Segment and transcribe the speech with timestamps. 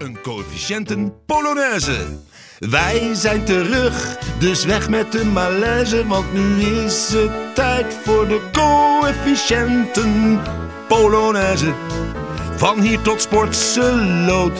[0.00, 2.06] een coëfficiënten Polonaise.
[2.58, 8.48] Wij zijn terug, dus weg met de malaise, want nu is het tijd voor de
[8.52, 10.40] coëfficiënten
[10.88, 11.74] Polonaise.
[12.56, 14.58] Van hier tot Sportseloot.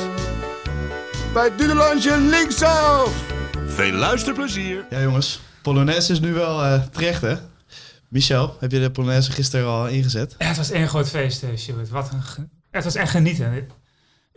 [1.32, 3.12] Bij Dudelandje linksaf.
[3.66, 4.84] Veel luisterplezier.
[4.90, 5.40] Ja, jongens.
[5.62, 7.34] Polonaise is nu wel eh, terecht, hè?
[8.08, 10.34] Michel, heb je de Polonaise gisteren al ingezet?
[10.38, 11.88] Ja, het was één groot feest, uh, Sjoerd.
[11.88, 13.68] Wat een ge- het was echt genieten.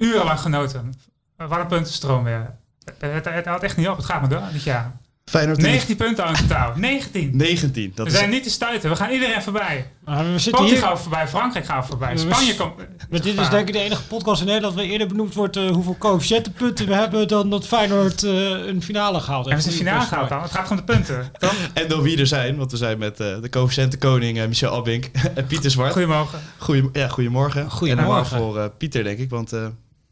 [0.04, 0.94] Urenlang genoten.
[1.38, 2.56] Wat een puntenstroom weer.
[3.00, 3.98] Het, het, het houdt echt niet op.
[3.98, 5.02] Het gaat maar door dit jaar.
[5.26, 6.74] Feyenoord in de- 19 punten aan totaal.
[6.76, 7.30] 19.
[7.34, 7.92] 19.
[7.96, 8.90] Dat We is zijn niet te stuiten.
[8.90, 9.92] We gaan iedereen voorbij.
[10.06, 10.78] Maar we zitten Portugal hier.
[10.88, 11.28] gaan we voorbij.
[11.28, 12.18] Frankrijk gaan we voorbij.
[12.18, 12.76] Spanje komt...
[13.10, 15.70] Maar dit is denk ik de enige podcast in Nederland waar eerder benoemd wordt eh,
[15.70, 18.32] hoeveel coëfficiëntenpunten we hebben dan dat Feyenoord eh,
[18.66, 19.64] een finale gehaald En we heeft.
[19.66, 20.42] zijn finale gehaald dan.
[20.42, 21.32] Het gaat om de punten.
[21.74, 25.06] En door wie er zijn, want we zijn met eh, de coëfficiëntenkoning eh, Michel Abink
[25.36, 25.92] en Pieter Zwart.
[25.92, 26.40] Goedemorgen.
[26.58, 27.70] Goeie, ja, goedemorgen.
[27.72, 27.90] Goedemorgen.
[27.90, 29.66] En normaal voor eh, Pieter, denk ik, want eh,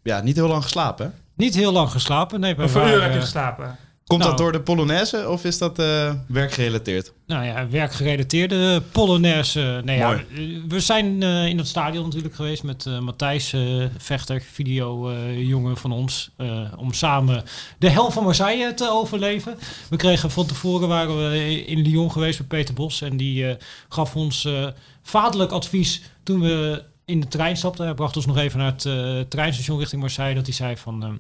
[0.04, 1.06] ja, niet heel lang geslapen.
[1.06, 1.12] hè?
[1.36, 2.40] Niet heel lang geslapen.
[2.40, 3.78] Nee, we Hoeveel uur heb je eh, geslapen?
[4.06, 4.34] Komt Nou.
[4.36, 7.14] dat door de Polonaise of is dat eh, werkgerelateerd?
[7.26, 9.82] Nou ja, werkgerelateerde Polonaise.
[9.84, 10.26] Nee, ja, Mooi.
[10.36, 13.62] eh, we zijn eh, in het stadion natuurlijk geweest met eh, Matthijs eh,
[13.98, 17.44] Vechter, videojongen van ons, eh, om samen
[17.78, 19.58] de hel van Marseille te overleven.
[19.90, 23.56] We kregen van tevoren waren we in Lyon geweest met Peter Bos en die eh,
[23.90, 24.68] gaf ons eh,
[25.04, 27.86] vaderlijk advies toen we in de trein stapten.
[27.86, 30.36] Hij bracht ons nog even naar het eh, treinstation richting Marseille.
[30.36, 31.16] Dat hij zei van, ehm,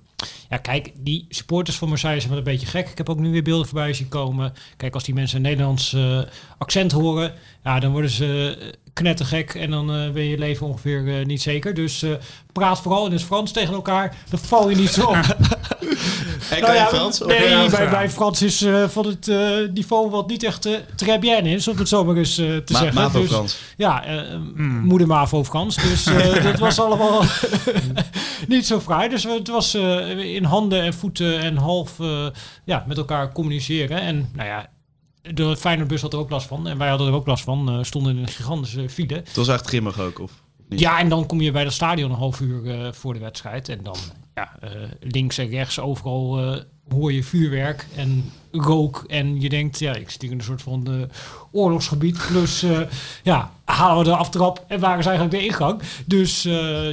[0.50, 2.90] ja kijk, die supporters van Marseille zijn wel een beetje gek.
[2.90, 4.54] Ik heb ook nu weer beelden voorbij zien komen.
[4.78, 6.22] Kijk, als die mensen een Nederlands eh,
[6.58, 8.58] accent horen, ja, dan worden ze
[8.94, 9.54] knettergek.
[9.56, 11.74] En dan eh, ben je leven ongeveer eh, niet zeker.
[11.74, 12.10] Dus eh,
[12.52, 14.16] praat vooral in het Frans tegen elkaar.
[14.30, 15.16] Dan val je niet zo op.
[16.50, 17.20] En Nou ja, Frans?
[17.20, 21.20] Nee, bij, bij Frans is eh, van het eh, niveau wat niet echt eh très
[21.20, 23.02] bien is, om het zo maar eens eh, te Ma- zeggen.
[23.02, 23.58] Mavo Dus- Frans.
[23.78, 24.18] ja, eh,
[24.56, 24.80] Hmm.
[24.86, 25.76] moeder Mavo Frans.
[25.76, 27.24] Dus eh, dat was allemaal
[28.48, 29.10] niet zo fraai.
[29.10, 32.26] Dus het was eh, in handen en voeten en half eh,
[32.64, 34.00] ja, met elkaar communiceren.
[34.02, 34.70] En nou ja,
[35.22, 36.68] de Feyenoordbus had er ook last van.
[36.68, 37.70] En wij hadden er ook last van.
[37.70, 39.14] eh, stonden in een gigantische file.
[39.16, 40.32] Het was echt grimmig ook, of?
[40.70, 40.80] niet?
[40.80, 43.70] Ja, en dan kom je bij dat stadion een half uur eh, voor de wedstrijd.
[43.70, 43.98] En dan
[44.36, 46.40] ja, eh, links en rechts overal
[46.90, 49.04] hoor je vuurwerk en rook.
[49.08, 51.10] En je denkt, ja, ik zit hier in een soort van
[51.52, 52.26] oorlogsgebied.
[52.28, 52.66] Plus,
[53.24, 55.82] ja, halen we de aftrap en waar is eigenlijk de ingang?
[56.06, 56.42] Dus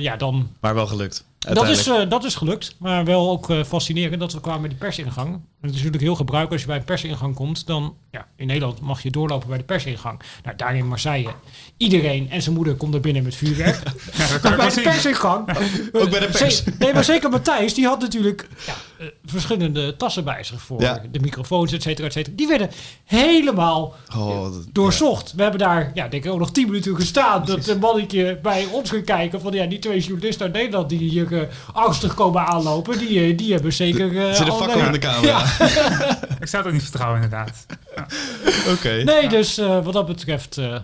[0.01, 0.51] ja, dan...
[0.61, 1.27] Maar wel gelukt.
[1.39, 2.75] Dat is, dat is gelukt.
[2.79, 5.41] Maar wel ook fascinerend dat we kwamen bij die persingang.
[5.61, 7.67] Het is natuurlijk heel gebruikelijk als je bij een persingang komt.
[7.67, 10.21] Dan, ja, in Nederland mag je doorlopen bij de persingang.
[10.45, 11.31] Nou, daar in Marseille.
[11.77, 13.83] Iedereen en zijn moeder komt er binnen met vuurwerk.
[14.19, 15.49] Ja, dat kan ik bij de persingang.
[15.93, 16.63] Ook bij de pers.
[16.79, 21.03] Nee, maar zeker Matthijs, die had natuurlijk ja, eh, verschillende tassen bij zich voor Ja.
[21.11, 22.37] de microfoons, et cetera, et cetera.
[22.37, 22.71] Die werden
[23.05, 25.33] helemaal Oh, dat- doorzocht.
[25.37, 27.45] We hebben daar, ja, denk ik ook nog tien minuten gestaan.
[27.45, 30.99] Dat een mannetje bij ons ging kijken van, ja, die twee journalisten uit Nederland die
[30.99, 34.17] hier eh, angstig komen aanlopen, die, eh, die hebben zeker...
[34.17, 35.47] eh, Er zit een fakkel in de camera.
[36.41, 37.67] Ik zou het ook niet vertrouwen, inderdaad.
[38.73, 39.03] Oké.
[39.05, 40.77] Nee, dus eh, wat dat betreft eh,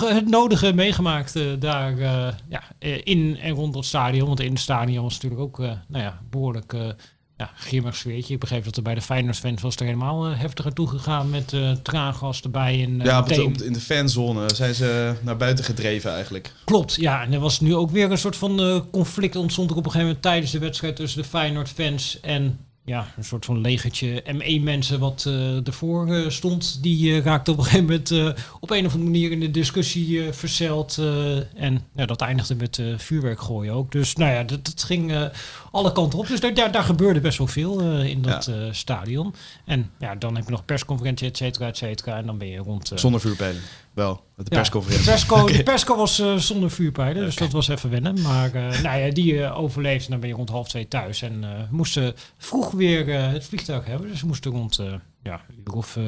[0.00, 2.62] het nodige meegemaakt eh, daar eh, ja,
[3.04, 4.26] in en rond het stadion.
[4.26, 6.80] Want in het stadion was natuurlijk ook eh, nou ja, behoorlijk eh
[7.36, 8.34] ja, grimmig sfeertje.
[8.34, 11.70] Ik begreep dat er bij de Feyenoord-fans was er helemaal eh, heftiger toegegaan met eh
[11.82, 12.82] traangas erbij.
[12.82, 16.52] En, eh, Ja, meteen- op de- in de fanzone zijn ze naar buiten gedreven eigenlijk.
[16.64, 17.22] Klopt, ja.
[17.22, 19.90] En er was nu ook weer een soort van eh, conflict ontstond er op een
[19.90, 24.98] gegeven moment tijdens de wedstrijd tussen de Feyenoord-fans en ja, een soort van legertje ME-mensen
[24.98, 26.82] wat eh, ervoor eh, stond.
[26.82, 30.32] Die eh, raakte op een gegeven moment op een of andere manier in de discussie
[30.32, 30.98] verzeild.
[30.98, 33.92] eh, en ja, dat eindigde met vuurwerk gooien ook.
[33.92, 35.30] Dus nou ja, dat, dat ging
[35.70, 36.26] alle kanten op.
[36.26, 39.34] Dus daar, daar, daar gebeurde best wel veel in dat stadion.
[39.64, 42.16] En ja, dan heb je nog persconferentie, et cetera, et cetera.
[42.16, 42.92] En dan ben je rond...
[42.94, 43.60] Zonder vuurpijlen.
[43.94, 45.04] Wel, met de ja, persconferentie.
[45.06, 48.20] De persco, de persco was eh, zonder vuurpijlen, dus dat was even wennen.
[48.20, 50.10] Maar eh, nou ja, die eh, overleefde.
[50.10, 51.22] Dan ben je rond half twee thuis.
[51.22, 54.08] En eh, moesten vroeg weer het vliegtuig hebben.
[54.08, 54.86] Dus we moesten rond eh,
[55.22, 56.02] ja, een uur of eh,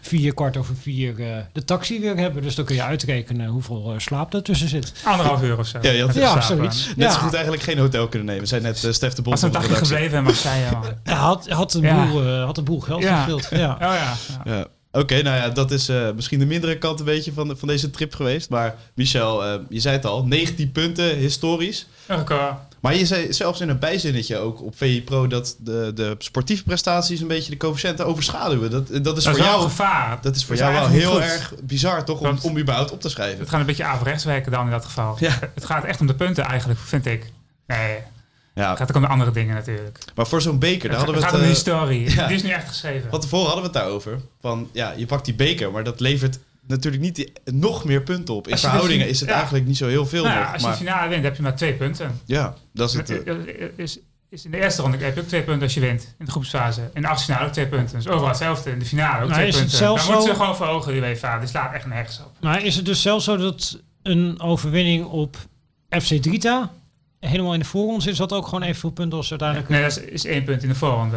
[0.00, 2.42] vier, kwart over vier eh, de taxi weer hebben.
[2.42, 4.92] Dus dan kun je uitrekenen hoeveel slaap er tussen zit.
[5.04, 5.78] Anderhalf uur of zo.
[5.82, 6.86] Ja, Ja, zoiets.
[6.86, 7.10] Net Ja.
[7.12, 8.42] zo goed eigenlijk geen hotel kunnen nemen.
[8.42, 10.66] We zijn net uh, Stef de Bos Was een dagje gebleven in Marseille,
[11.04, 12.06] had, had, een Ja.
[12.10, 13.16] boel, had een boel geld Ja.
[13.16, 13.48] gespeeld.
[13.50, 13.72] Ja.
[13.72, 14.14] Oh ja.
[14.44, 14.66] ja.
[14.92, 17.68] Oké, nou ja, dat is eh, misschien de mindere kant een beetje van, de- van
[17.68, 18.50] deze trip geweest.
[18.50, 21.86] Maar Michel, eh, je zei het al, 19 punten, historisch.
[22.06, 22.52] Record.
[22.80, 26.62] Maar je zei zelfs in een bijzinnetje ook op VI Pro dat de, de sportieve
[26.62, 28.70] prestaties een beetje de coëfficiënten overschaduwen.
[28.70, 30.18] Dat, dat is Dat is voor wel jou, gevaar.
[30.22, 31.20] dat is voor Dat jou wel heel goed.
[31.20, 32.20] erg bizar, toch?
[32.20, 33.38] Om, om überhaupt op te schrijven.
[33.38, 35.16] Het gaat een beetje averechts werken dan in dat geval.
[35.20, 35.38] Ja.
[35.54, 37.32] Het gaat echt om de punten eigenlijk, vind ik.
[37.66, 37.98] Nee,
[38.58, 39.98] het Ja, gaat ook om de andere dingen natuurlijk.
[40.14, 41.40] maar voor zo'n beker, daar Het, hadden het we gaat het...
[41.40, 42.16] om de eh, historie.
[42.20, 42.26] ja.
[42.26, 43.10] Die is nu echt geschreven.
[43.10, 44.20] Van tevoren hadden we het daarover.
[44.40, 48.34] Van ja, je pakt die beker, maar dat levert natuurlijk niet die- nog meer punten
[48.34, 48.46] op.
[48.46, 49.34] In Als verhoudingen is het ja.
[49.34, 51.56] eigenlijk niet zo heel veel Nou ja, als je de finale wint, heb je maar
[51.56, 52.20] twee punten.
[52.24, 53.10] ja, dat is het.
[53.24, 55.80] eh, Eh, Is, is in de eerste ronde heb je ook twee punten als je
[55.80, 56.14] wint.
[56.18, 56.90] In de groepsfase.
[56.94, 57.96] In de achtste finale ook twee punten.
[57.96, 58.70] Dus overal hetzelfde.
[58.70, 59.78] In de finale ook Maar twee is het punten.
[59.78, 61.38] zelfs Dan moeten ze gewoon verhogen, die UEFA.
[61.38, 62.30] Die slaat echt nergens op.
[62.40, 65.36] Maar is het dus zelfs zo dat een overwinning op
[65.90, 66.70] FC Drita
[67.20, 68.10] helemaal in de voorronde?
[68.10, 69.68] Is dat ook gewoon evenveel punten als uiteindelijk...
[69.68, 71.16] Nee, dat is, is één punt in de voorronde.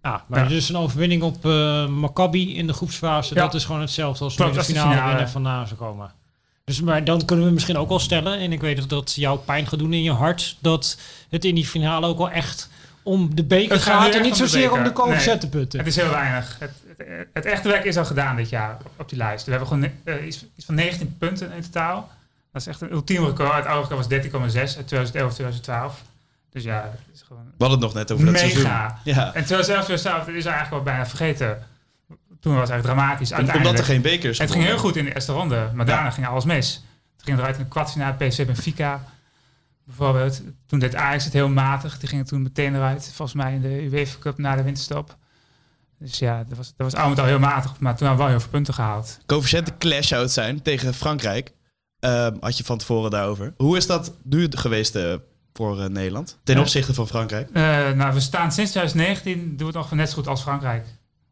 [0.00, 0.48] Ah, maar Ja.
[0.48, 3.40] dus een overwinning op eh Maccabi in de groepsfase, Ja.
[3.40, 6.12] dat is gewoon hetzelfde als Klopt, de finale, winnen vandaan zou komen.
[6.64, 9.38] Dus maar dan kunnen we misschien ook wel stellen, en ik weet dat dat jou
[9.38, 10.98] pijn gaat doen in je hart, dat
[11.28, 12.70] het in die finale ook wel echt
[13.02, 15.78] om de beker Het gaat gaat en niet om zozeer om de coëfficiëntenpunten.
[15.78, 16.56] Het is heel weinig.
[16.60, 19.44] Het, het, het echte werk is al gedaan dit jaar op, op die lijst.
[19.44, 22.10] We hebben gewoon eh, iets, iets van 19 punten in totaal.
[22.56, 23.54] Dat is echt een ultiem record.
[23.54, 26.02] Het oude record was 13,6 uit 2011, 2012.
[26.50, 28.62] Dus ja, het is gewoon We hadden het nog net over dat seizoen.
[28.62, 28.98] mega.
[29.04, 29.24] Ja.
[29.34, 31.62] En 2011, 2012 is eigenlijk wel bijna vergeten.
[32.40, 33.32] Toen was het eigenlijk dramatisch.
[33.32, 35.92] Om- Omdat er geen bekers Het ging heel goed in de eerste ronde, maar Ja.
[35.94, 36.84] daarna ging alles mis.
[37.16, 39.04] Het ging eruit in de kwartfinale PSV Benfica
[39.84, 40.42] bijvoorbeeld.
[40.66, 41.98] Toen deed Ajax het heel matig.
[41.98, 45.16] Die gingen toen meteen eruit, volgens mij in de UEFA Cup na de winterstop.
[45.98, 48.16] Dus ja, dat was, dat was al met al heel matig, maar toen hebben we
[48.16, 49.18] wel heel veel punten gehaald.
[49.26, 51.52] coëfficiënten clash-out zijn tegen Frankrijk.
[52.06, 53.54] Ehm, had je van tevoren daarover.
[53.56, 55.14] Hoe is dat nu geweest eh,
[55.54, 56.38] voor eh, Nederland?
[56.44, 57.48] Ten opzichte van Frankrijk?
[57.52, 60.86] Eh, nou, we staan sinds 2019, doen we het nog net zo goed als Frankrijk.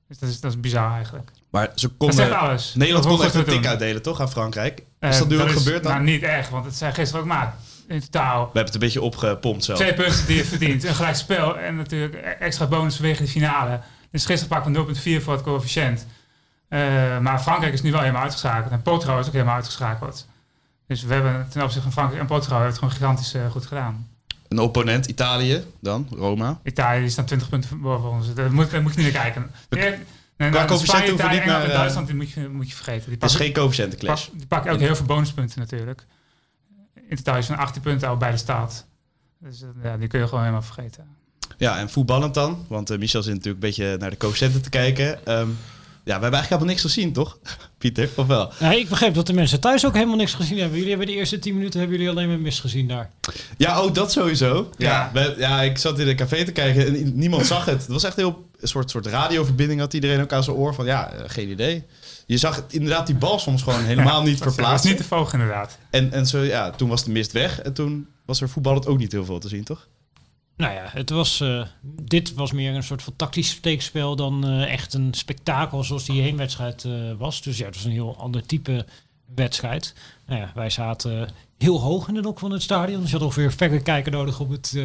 [0.08, 1.30] Dus dat is, dat is bizar eigenlijk.
[1.50, 2.16] Maar ze Dat konden...
[2.16, 2.74] zegt alles.
[2.74, 4.82] Nederland kon echt een tik uitdelen, toch, aan Frankrijk?
[5.00, 5.92] Is dat nu ook gebeurd dan?
[5.92, 7.54] Nou, niet echt, want het zijn gisteren ook maar
[7.88, 9.78] in totaal We hebben het een beetje opgepompt zelf.
[9.78, 10.84] Twee punten die je verdient.
[10.84, 13.80] Een gelijk spel en natuurlijk extra bonus vanwege de finale.
[14.10, 16.06] Dus gisteren pakken we 0,4 voor het coëfficiënt.
[17.20, 18.72] Maar Frankrijk is nu wel helemaal uitgeschakeld.
[18.72, 20.26] En Portugal is ook helemaal uitgeschakeld.
[20.86, 23.66] Dus we hebben ten opzichte van Frankrijk en Portugal hebben het gewoon gigantisch eh, goed
[23.66, 24.08] gedaan.
[24.48, 26.60] Een opponent, Italië, dan, Roma.
[26.62, 28.34] Italië die staan 20 punten boven ons.
[28.34, 29.50] Daar moet, daar moet je niet naar kijken.
[29.68, 29.98] We-
[30.36, 33.04] Nee, Qua nou, Spanje, hoeven niet naar, Duitsland die moet je, moet je vergeten.
[33.10, 34.24] Die Het is geen coëfficiëntenclash.
[34.24, 36.06] pak- die pakken ook heel veel bonuspunten natuurlijk.
[37.08, 38.86] In totaal is van 18 punten al bij de staat.
[39.38, 41.06] Dus eh, ja, die kun je gewoon helemaal vergeten.
[41.58, 42.64] Ja, en voetballend dan?
[42.68, 45.26] Want eh, Michel zit natuurlijk een beetje naar de coëfficiënten te kijken.
[45.26, 45.48] Ehm,
[46.04, 47.38] we hebben eigenlijk helemaal niks gezien, toch?
[47.78, 48.52] Pieter, of wel?
[48.60, 50.74] Nee, ik begreep dat de mensen thuis ook helemaal niks gezien hebben.
[50.76, 53.10] Jullie hebben de eerste 10 minuten hebben jullie alleen maar mis gezien daar.
[53.56, 54.70] Ja, oh, dat sowieso.
[54.76, 55.34] Ja, Ja.
[55.38, 57.80] ja, ik zat in een café te kijken en niemand zag het.
[57.80, 60.84] Het was echt heel een soort, soort radioverbinding had iedereen ook aan zijn oor van
[60.86, 61.84] ja, eh, geen idee.
[62.26, 64.84] Je zag het- inderdaad die bal soms gewoon helemaal niet Dat was verplaatst.
[64.84, 65.78] niet te volgen inderdaad.
[65.90, 68.98] En, en zo, ja, toen was de mist weg en toen was er voetballend ook
[68.98, 69.86] niet heel veel te zien, toch?
[70.56, 74.72] Nou ja, het was, eh, dit was meer een soort van tactisch steekspel dan eh,
[74.72, 77.42] echt een spektakel zoals die heenwedstrijd eh, was.
[77.42, 78.86] Dus ja, het was een heel ander type
[79.34, 79.94] wedstrijd.
[80.26, 81.28] Nou ja, wij zaten
[81.58, 83.00] heel hoog in de dok van het stadion.
[83.00, 84.78] Dus je had ongeveer verre kijken nodig om het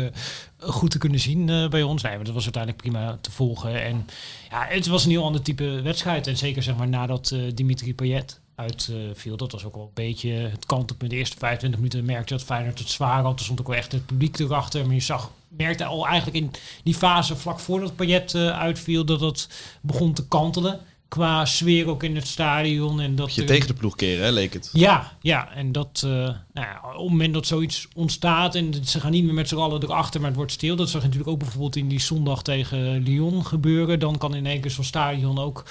[0.60, 2.02] goed te kunnen zien bij ons.
[2.02, 3.84] Nee, dat was uiteindelijk prima te volgen.
[3.84, 4.08] En
[4.50, 6.28] ja, het was een heel ander type wedstrijd.
[6.28, 10.66] En zeker zeg maar nadat Dimitri Payet uitviel, dat was ook wel een beetje het
[10.66, 11.12] kantelpunt.
[11.12, 13.40] De eerste 25 minuten merkte dat Feyenoord het zwaar had.
[13.40, 14.86] Er stond ook wel echt het publiek erachter.
[14.86, 16.52] Maar je zag, merkte al eigenlijk in
[16.84, 19.50] die fase vlak voordat Payet eh, uitviel, dat het
[19.82, 20.80] begon te kantelen.
[21.08, 23.00] Qua sfeer ook in het stadion.
[23.00, 24.70] En dat Je er- tegen de ploeg keren, hè, leek het.
[24.74, 29.00] ja, ja, en dat eh, nou ja, op het moment dat zoiets ontstaat en ze
[29.00, 30.76] gaan niet meer met z'n allen erachter, maar het wordt stil.
[30.76, 34.00] Dat zag je natuurlijk ook bijvoorbeeld in die zondag tegen Lyon gebeuren.
[34.00, 35.64] Dan kan in één keer zo'n stadion ook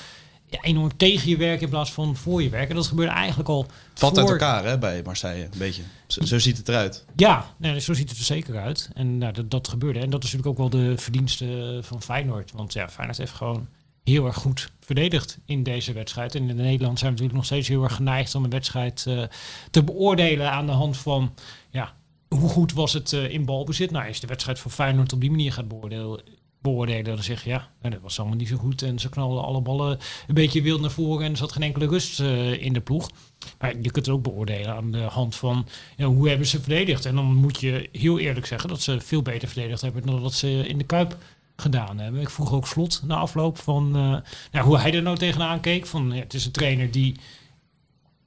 [0.51, 2.75] ja, enorm tegen je werken in plaats van voor je werken.
[2.75, 3.67] Dat gebeurde eigenlijk al.
[3.95, 5.83] Valt uit voor- elkaar hè, bij Marseille, een beetje.
[6.07, 7.05] Zo, zo ziet het eruit.
[7.17, 8.91] Ja, nee, zo ziet het er zeker uit.
[8.95, 9.99] En nou, dat, dat gebeurde.
[9.99, 12.53] En dat is natuurlijk ook wel de verdienste van Feyenoord.
[12.53, 13.69] Want ja, Feyenoord heeft gewoon
[14.05, 16.35] heel erg goed verdedigd in deze wedstrijd.
[16.35, 19.23] En in Nederland zijn we natuurlijk nog steeds heel erg geneigd om een wedstrijd eh,
[19.71, 21.35] te beoordelen aan de hand van
[21.71, 21.95] ja,
[22.29, 23.91] hoe goed was het eh, in balbezit.
[23.91, 26.21] Nou, als je de wedstrijd van Feyenoord op die manier gaat beoordelen,
[26.61, 28.83] beoordelen dan zeg je ja, nou, dat was allemaal niet zo goed.
[28.83, 31.87] En ze knalden alle ballen een beetje wild naar voren en er zat geen enkele
[31.87, 33.11] rust eh, in de ploeg.
[33.59, 35.67] Maar je kunt het ook beoordelen aan de hand van
[35.99, 37.05] hoe hebben ze verdedigd.
[37.05, 40.35] En dan moet je heel eerlijk zeggen dat ze veel beter verdedigd hebben dan dat
[40.35, 41.17] ze in de Kuip
[41.57, 42.21] gedaan hebben.
[42.21, 44.17] Ik vroeg ook Slot na afloop van eh,
[44.53, 45.87] nou, hoe hij er nou tegenaan keek.
[45.87, 47.17] Van, ja, het is een trainer die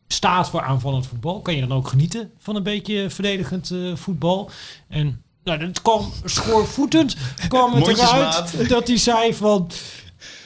[0.07, 1.41] staat voor aanvallend voetbal.
[1.41, 4.49] Kan je dan ook genieten van een beetje verdedigend eh, voetbal?
[4.87, 7.15] En nou, dat kwam schoorvoetend
[7.47, 9.69] kwam het eruit dat hij zei van...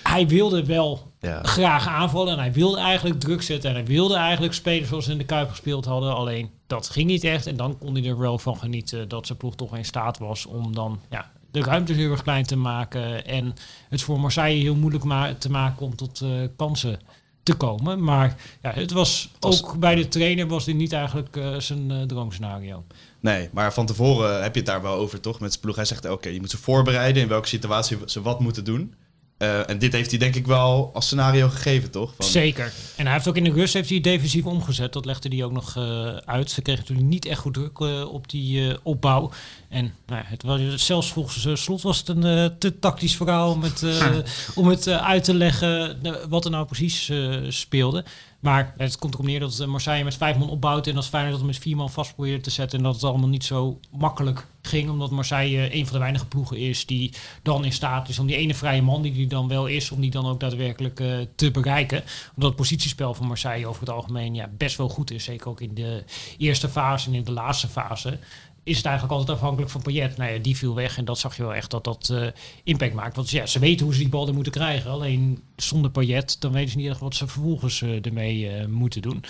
[0.04, 1.40] Hij wilde wel Ja.
[1.44, 5.12] graag aanvallen en hij wilde eigenlijk druk zetten en hij wilde eigenlijk spelen zoals ze
[5.12, 6.16] in de Kuip gespeeld hadden.
[6.16, 9.38] Alleen dat ging niet echt en dan kon hij er wel van genieten dat zijn
[9.38, 13.26] ploeg toch in staat was om dan ja, de ruimte heel erg klein te maken
[13.26, 13.54] en
[13.90, 17.00] het voor Marseille heel moeilijk ma- te maken om tot eh, kansen
[17.44, 18.04] te komen.
[18.04, 21.92] Maar ja, het was was- ook bij de trainer was dit niet eigenlijk eh, zijn
[21.92, 22.84] eh, droomscenario.
[23.26, 25.40] Nee, maar van tevoren heb je het daar wel over, toch?
[25.40, 25.76] Met zijn ploeg.
[25.76, 28.94] Hij zegt, oké, je moet ze voorbereiden in welke situatie ze wat moeten doen.
[29.38, 32.14] Eh, en dit heeft hij denk ik wel als scenario gegeven, toch?
[32.16, 32.74] Van, Zeker.
[32.96, 34.94] En hij heeft ook in de rust heeft hij defensief omgezet.
[34.94, 36.52] Dat legde hij ook nog eh, uit.
[36.52, 39.32] Ze kregen natuurlijk niet echt goed druk eh, op die opbouw.
[39.70, 43.52] En nou, het was, zelfs volgens uh, Slot was het een eh, te tactisch verhaal
[43.52, 44.16] om het, eh,
[44.56, 47.12] om het uit te leggen wat er nou precies
[47.48, 48.06] speelde.
[48.40, 51.46] Maar het komt erop neer dat Marseille met vijf man opbouwt en als Feyenoord dat
[51.46, 52.78] met vier man vast probeerde te zetten.
[52.78, 56.58] En dat het allemaal niet zo makkelijk ging, omdat Marseille een van de weinige ploegen
[56.58, 59.68] is die dan in staat is om die ene vrije man die die dan wel
[59.68, 61.04] is, om die dan ook daadwerkelijk
[61.36, 62.04] te bereiken.
[62.36, 65.62] Omdat het positiespel van Marseille over het algemeen ja, best wel goed is, zeker ook
[65.62, 66.04] in de
[66.38, 68.20] eerste fase en in de laatste fase
[68.66, 70.18] is het eigenlijk altijd afhankelijk van Payet.
[70.18, 72.28] Nou ja, die viel weg en dat zag je wel echt dat dat eh,
[72.64, 73.16] impact maakt.
[73.16, 74.92] Want ja, ze weten hoe ze die bal er moeten krijgen.
[74.92, 79.02] Alleen zonder Payet, dan weten ze niet echt wat ze vervolgens eh, ermee eh, moeten
[79.02, 79.24] doen.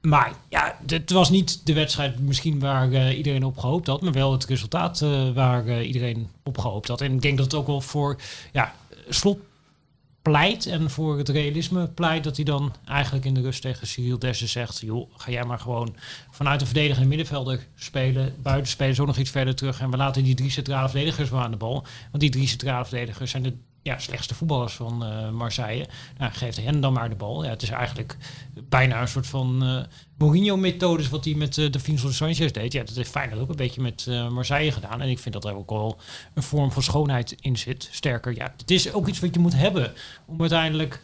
[0.00, 4.32] Maar ja, het was niet de wedstrijd misschien waar iedereen op gehoopt had, maar wel
[4.32, 5.00] het resultaat
[5.34, 7.00] waar iedereen op gehoopt had.
[7.00, 8.16] En ik denk dat het ook wel voor
[8.52, 8.74] ja,
[9.08, 9.38] slot
[10.22, 14.18] pleit en voor het realisme pleit dat hij dan eigenlijk in de rust tegen Cyril
[14.18, 15.96] Dessers zegt, joh, ga jij maar gewoon
[16.30, 20.24] vanuit de verdedigende middenvelder spelen, buiten spelen zo nog iets verder terug en we laten
[20.24, 21.84] die drie centrale verdedigers wel aan de bal.
[22.10, 25.86] Want die drie centrale verdedigers zijn de ja, slechtste voetballers van eh, Marseille.
[26.18, 27.44] Nou, geeft hen dan maar de bal.
[27.44, 28.16] Ja, het is eigenlijk
[28.68, 29.82] bijna een soort van eh,
[30.18, 32.72] Mourinho-methodes wat hij met uh, de Vincent Sanchez deed.
[32.72, 35.00] Ja, dat heeft Feyenoord ook een beetje met eh, Marseille gedaan.
[35.00, 35.98] En ik vind dat er ook wel
[36.34, 37.88] een vorm van schoonheid in zit.
[37.90, 39.92] Sterker, ja, het is ook iets wat je moet hebben
[40.26, 41.00] om uiteindelijk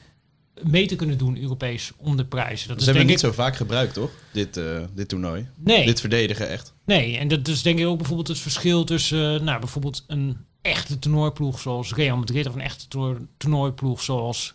[0.62, 2.68] mee te kunnen doen Europees om de prijzen.
[2.68, 4.11] Dat Ze is hebben denk niet ik, zo vaak gebruikt, toch?
[4.33, 5.49] Dit, eh, dit toernooi.
[5.56, 5.87] Nee.
[5.87, 6.73] Dit verdedigen echt.
[6.85, 10.37] Nee, en dat is denk ik ook bijvoorbeeld het verschil tussen eh, nou, bijvoorbeeld een
[10.66, 14.54] echte toernooiploeg zoals Real Madrid of een echte toer- toernooiploeg zoals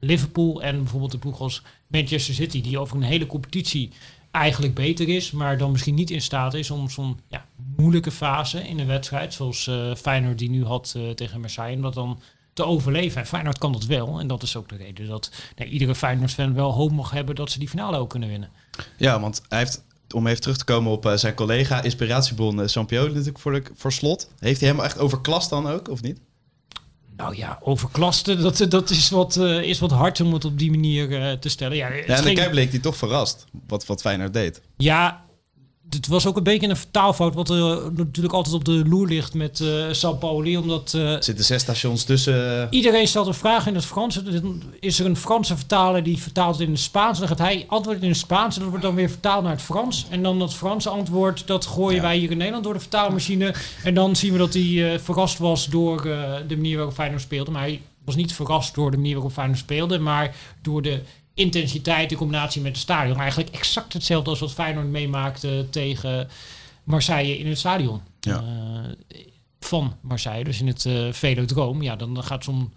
[0.00, 3.92] Liverpool en bijvoorbeeld een ploeg als Manchester City, die over een hele competitie
[4.30, 8.68] eigenlijk beter is, maar dan misschien niet in staat is om zo'n ja, moeilijke fase
[8.68, 12.20] in een wedstrijd, zoals eh Feyenoord die nu had eh, tegen Marseille, om dat dan
[12.52, 13.20] te overleven.
[13.20, 16.54] En Feyenoord kan dat wel, en dat is ook de reden dat nou, iedere Feyenoord-fan
[16.54, 18.50] wel hoop mag hebben dat ze die finale ook kunnen winnen.
[18.96, 19.84] Ja, want hij heeft,
[20.14, 23.92] om even terug te komen op eh, zijn collega, inspiratiebron uh, natuurlijk voor, de, voor
[23.92, 24.30] slot.
[24.38, 26.20] Heeft hij hem echt overklast dan ook, of niet?
[27.16, 30.70] Nou ja, overklasten, dat, dat is, wat, eh, is wat hard om het op die
[30.70, 31.76] manier te stellen.
[31.76, 34.60] Ja, Ja, en de ging- bleek hij toch verrast, wat, wat Feyenoord deed.
[34.76, 35.24] ja,
[35.90, 39.34] het was ook een beetje een vertaalfout, wat er natuurlijk altijd op de loer ligt
[39.34, 40.56] met eh Sampaoli.
[40.56, 42.60] Omdat eh, zitten zes stations tussen.
[42.62, 44.14] eh, iedereen stelt een vraag in het Frans.
[44.22, 47.18] Dan Is er een Franse vertaler die vertaalt in het Spaans?
[47.18, 49.62] Dan gaat hij antwoorden in het Spaans en dat wordt dan weer vertaald naar het
[49.62, 50.06] Frans.
[50.10, 52.02] En dan dat Franse antwoord, dat gooien Ja.
[52.02, 53.54] wij hier in Nederland door de vertaalmachine.
[53.84, 56.02] En dan zien we dat hij verrast was door
[56.48, 57.50] de manier waarop Feyenoord speelde.
[57.50, 61.00] Maar hij was niet verrast door de manier waarop Feyenoord speelde, maar door de
[61.38, 63.18] intensiteit in combinatie met het stadion.
[63.18, 66.28] Eigenlijk exact hetzelfde als wat Feyenoord meemaakte tegen
[66.84, 68.00] Marseille in het stadion.
[68.20, 68.44] Ja.
[69.08, 69.18] Eh,
[69.60, 71.82] van Marseille, dus in het eh Velodroom.
[71.82, 72.72] Ja, dan, dan gaat zo'n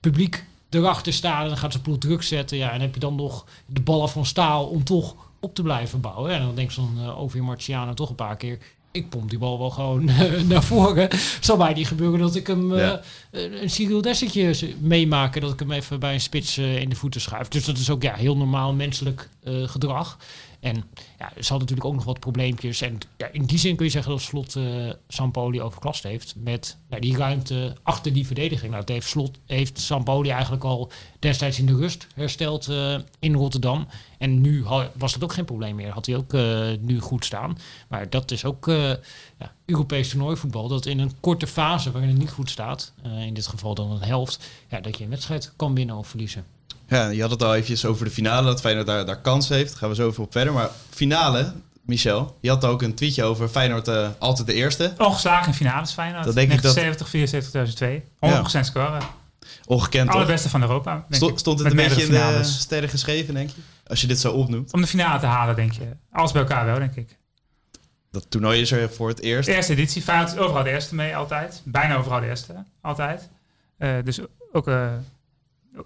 [0.00, 2.56] publiek erachter staan en dan gaat ze ploeg druk zetten.
[2.56, 6.00] Ja, en heb je dan nog de ballen van staal om toch op te blijven
[6.00, 6.32] bouwen.
[6.32, 8.58] En dan denkt zo'n uh, Ovier Marciano toch een paar keer...
[8.94, 11.08] Ik pomp die bal wel gewoon eh, naar voren.
[11.40, 13.00] Zal mij niet gebeuren dat ik hem eh, Ja.
[13.30, 15.40] een een Cyril Dessetje meemaken.
[15.40, 17.48] Dat ik hem even bij een spits eh, in de voeten schuif.
[17.48, 20.18] Dus dat is ook ja, heel normaal menselijk eh, gedrag.
[20.60, 20.84] En
[21.18, 22.80] ja, ze hadden natuurlijk ook nog wat probleempjes.
[22.80, 24.64] En ja, in die zin kun je zeggen dat Slot eh
[25.08, 26.34] Sampoli overklast heeft.
[26.36, 28.70] Met nou, die ruimte achter die verdediging.
[28.70, 33.34] Nou, het heeft, Slot, heeft Sampoli eigenlijk al destijds in de rust hersteld eh, in
[33.34, 33.86] Rotterdam.
[34.24, 34.64] En nu
[34.98, 35.90] was dat ook geen probleem meer.
[35.90, 37.58] Had hij ook eh, nu goed staan.
[37.88, 38.88] Maar dat is ook eh,
[39.38, 40.68] ja, Europees toernooivoetbal.
[40.68, 42.92] Dat in een korte fase waarin het niet goed staat.
[43.02, 44.38] eh, in dit geval dan een helft.
[44.68, 46.44] Ja, dat je een wedstrijd kan winnen of verliezen.
[46.88, 49.68] Ja, je had het al eventjes over de finale, dat Feyenoord daar, daar kans heeft.
[49.70, 50.52] Daar gaan we zo over op verder.
[50.52, 51.52] Maar finale,
[51.82, 54.94] Michel, je had ook een tweetje over Feyenoord altijd de eerste.
[54.98, 56.24] Ongeslagen in finales Feyenoord.
[56.24, 58.02] Dat denk ik dat- 1970, 74, 2002.
[58.18, 59.02] 100% scoren.
[59.66, 60.10] Ongekend?
[60.10, 60.92] Allerbeste van Europa.
[60.94, 62.60] denk Sto- ik, stond het met een beetje in meerdere de finales.
[62.60, 63.60] sterren geschreven, denk je?
[63.86, 64.72] Als je dit zo opnoemt.
[64.72, 65.88] Om de finale te halen, denk je.
[66.12, 67.18] Alles bij elkaar wel, denk ik.
[68.10, 69.48] Dat toernooi is er voor het eerst.
[69.48, 70.02] De eerste editie.
[70.02, 71.62] Is overal de eerste mee, altijd.
[71.64, 73.28] Bijna overal de eerste, altijd.
[73.78, 74.20] Eh, dus
[74.52, 74.92] ook, eh,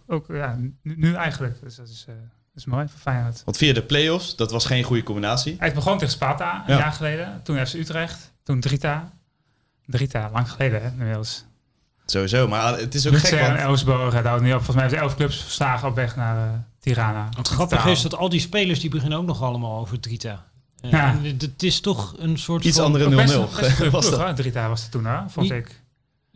[0.06, 1.60] ook ja, nu, nu eigenlijk.
[1.62, 3.42] Dus dat is, eh, dat is mooi voor Feyenoord.
[3.44, 5.56] Want via de play-offs, dat was geen goede combinatie.
[5.58, 6.78] Hij begon tegen Sparta een Ja.
[6.78, 7.40] jaar geleden.
[7.42, 8.32] Toen FC Utrecht.
[8.42, 9.12] Toen Drita.
[9.86, 11.44] Drita, lang geleden hè, inmiddels.
[12.06, 14.14] Sowieso, maar het is ook gek, en want Elsborg.
[14.14, 14.64] Het houdt niet op.
[14.64, 17.28] Volgens mij hebben ze elf clubs verslagen op weg naar Tirana.
[17.36, 20.46] Het grappige is dat al die spelers die beginnen ook nog allemaal over Drita.
[20.80, 21.10] Ja.
[21.10, 22.84] en het- is toch een soort iets van...
[22.86, 24.36] andere Ook best 0-0 een- best een goede was dat.
[24.36, 25.77] Drita was het toen, hoor, vond ik.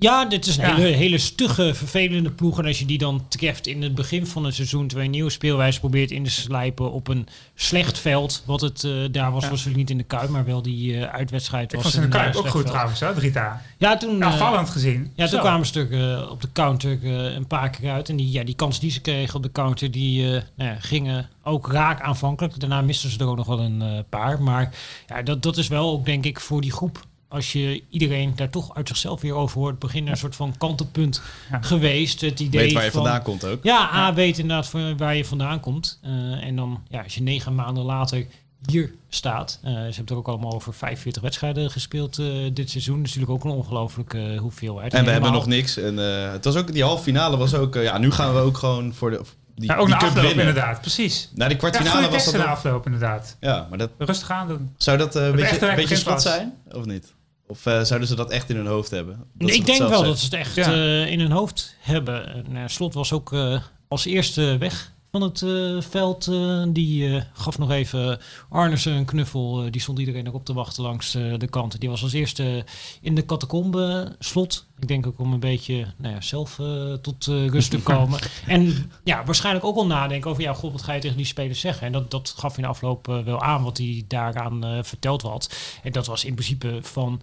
[0.02, 0.74] Ja, dit is een Ja.
[0.74, 2.58] hele, hele stugge, vervelende ploeg.
[2.58, 4.86] En als je die dan treft in het begin van het seizoen...
[4.86, 8.42] terwijl je nieuwe speelwijze probeert in te slijpen op een slecht veld...
[8.46, 9.50] wat het eh, daar was, Ja.
[9.50, 10.28] was het niet in de Kuip...
[10.28, 12.66] maar wel die eh, uitwedstrijd Ik was in de een, Kuip eh, ook goed veld.
[12.66, 13.62] trouwens, hè, Drita.
[13.78, 15.12] Ja, toen, eh, vallend gezien.
[15.14, 15.38] ja, toen Zo.
[15.40, 18.08] kwamen ze natuurlijk eh, op de counter eh, een paar keer uit.
[18.08, 20.76] En die, ja, die kans die ze kregen op de counter, die eh, nou ja,
[20.80, 22.60] gingen ook raak aanvankelijk.
[22.60, 24.42] Daarna misten ze er ook nog wel een eh, paar.
[24.42, 24.74] Maar
[25.06, 27.04] ja, dat, dat is wel ook denk ik voor die groep.
[27.32, 31.22] Als je iedereen daar toch uit zichzelf weer over hoort, begin een soort van kantelpunt
[31.50, 31.58] Ja.
[31.62, 32.20] geweest.
[32.20, 33.64] Het idee Weet waar je van, vandaan komt ook.
[33.64, 35.98] Ja, A weet inderdaad van waar je vandaan komt.
[36.02, 36.10] Eh,
[36.46, 38.26] en dan, ja, als je negen maanden later
[38.66, 39.58] hier staat.
[39.62, 42.96] eh, ze hebben er ook allemaal over 45 wedstrijden gespeeld eh, dit seizoen.
[42.98, 44.94] Dat is natuurlijk ook een ongelooflijke eh, hoeveelheid.
[44.94, 45.76] En we hebben nog niks.
[45.76, 47.74] En eh, het was ook, die halve finale was ook...
[47.74, 49.20] ja, nu gaan we ook gewoon voor de...
[49.54, 50.46] Die, Ja, ook die na cup afloop winnen.
[50.46, 51.30] inderdaad, precies.
[51.34, 53.36] Na die Ja, kwartfinale goede was dat ook- afloop inderdaad.
[53.40, 54.74] Ja, maar dat, Rustig aan doen.
[54.76, 56.52] zou dat een beetje, beetje zijn?
[56.72, 57.12] Of niet?
[57.52, 59.24] Of eh, zouden ze dat echt in hun hoofd hebben?
[59.38, 60.06] Nee, ik denk wel zeggen?
[60.06, 60.72] dat ze het echt Ja.
[60.72, 62.34] eh, in hun hoofd hebben.
[62.34, 66.26] En, eh, Slot was ook eh, als eerste weg van het eh, veld.
[66.28, 68.18] eh, die eh, gaf nog even
[68.48, 69.64] Arnesen een knuffel.
[69.64, 71.80] Eh, die stond iedereen erop te wachten langs eh, de kant.
[71.80, 72.64] Die was als eerste
[73.00, 74.66] in de catacombe slot.
[74.78, 78.20] Ik denk ook om een beetje nou ja, zelf eh, tot rust te komen.
[78.46, 80.42] en ja, waarschijnlijk ook wel nadenken over...
[80.42, 81.86] ja, god, wat ga je tegen die spelers zeggen?
[81.86, 85.54] En dat, dat gaf in de afloop wel aan wat hij daaraan eh, verteld had.
[85.82, 87.22] En dat was in principe van...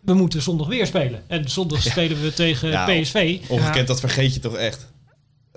[0.00, 1.22] We moeten zondag weer spelen.
[1.26, 3.38] En zondag spelen we tegen Ja, PSV.
[3.48, 4.88] Ongekend, dat vergeet je toch echt?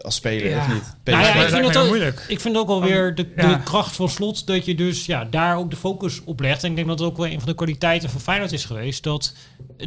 [0.01, 0.57] Als speler, Ja.
[0.59, 0.83] of niet?
[1.03, 2.25] Nou ja, ik dat vind het ook- moeilijk.
[2.27, 3.55] Ik vind ook wel weer de, de Ja.
[3.55, 6.63] kracht van slot dat je dus ja, daar ook de focus op legt.
[6.63, 9.03] En ik denk dat het ook wel een van de kwaliteiten van Feyenoord is geweest.
[9.03, 9.33] Dat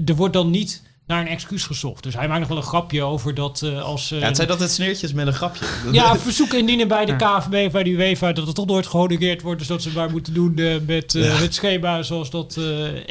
[0.05, 2.03] er wordt dan niet naar een excuus gezocht.
[2.03, 4.11] Dus hij maakt nog wel een grapje over dat eh, als...
[4.13, 5.65] eh, Ja, het zijn altijd sneertjes met een grapje.
[5.93, 7.17] ja, verzoeken indienen bij de.
[7.17, 9.59] KVB of bij de UEFA dat het toch nooit gehonoreerd wordt.
[9.59, 11.35] Dus dat ze maar moeten doen eh, met eh, Ja.
[11.37, 12.65] het schema zoals dat eh,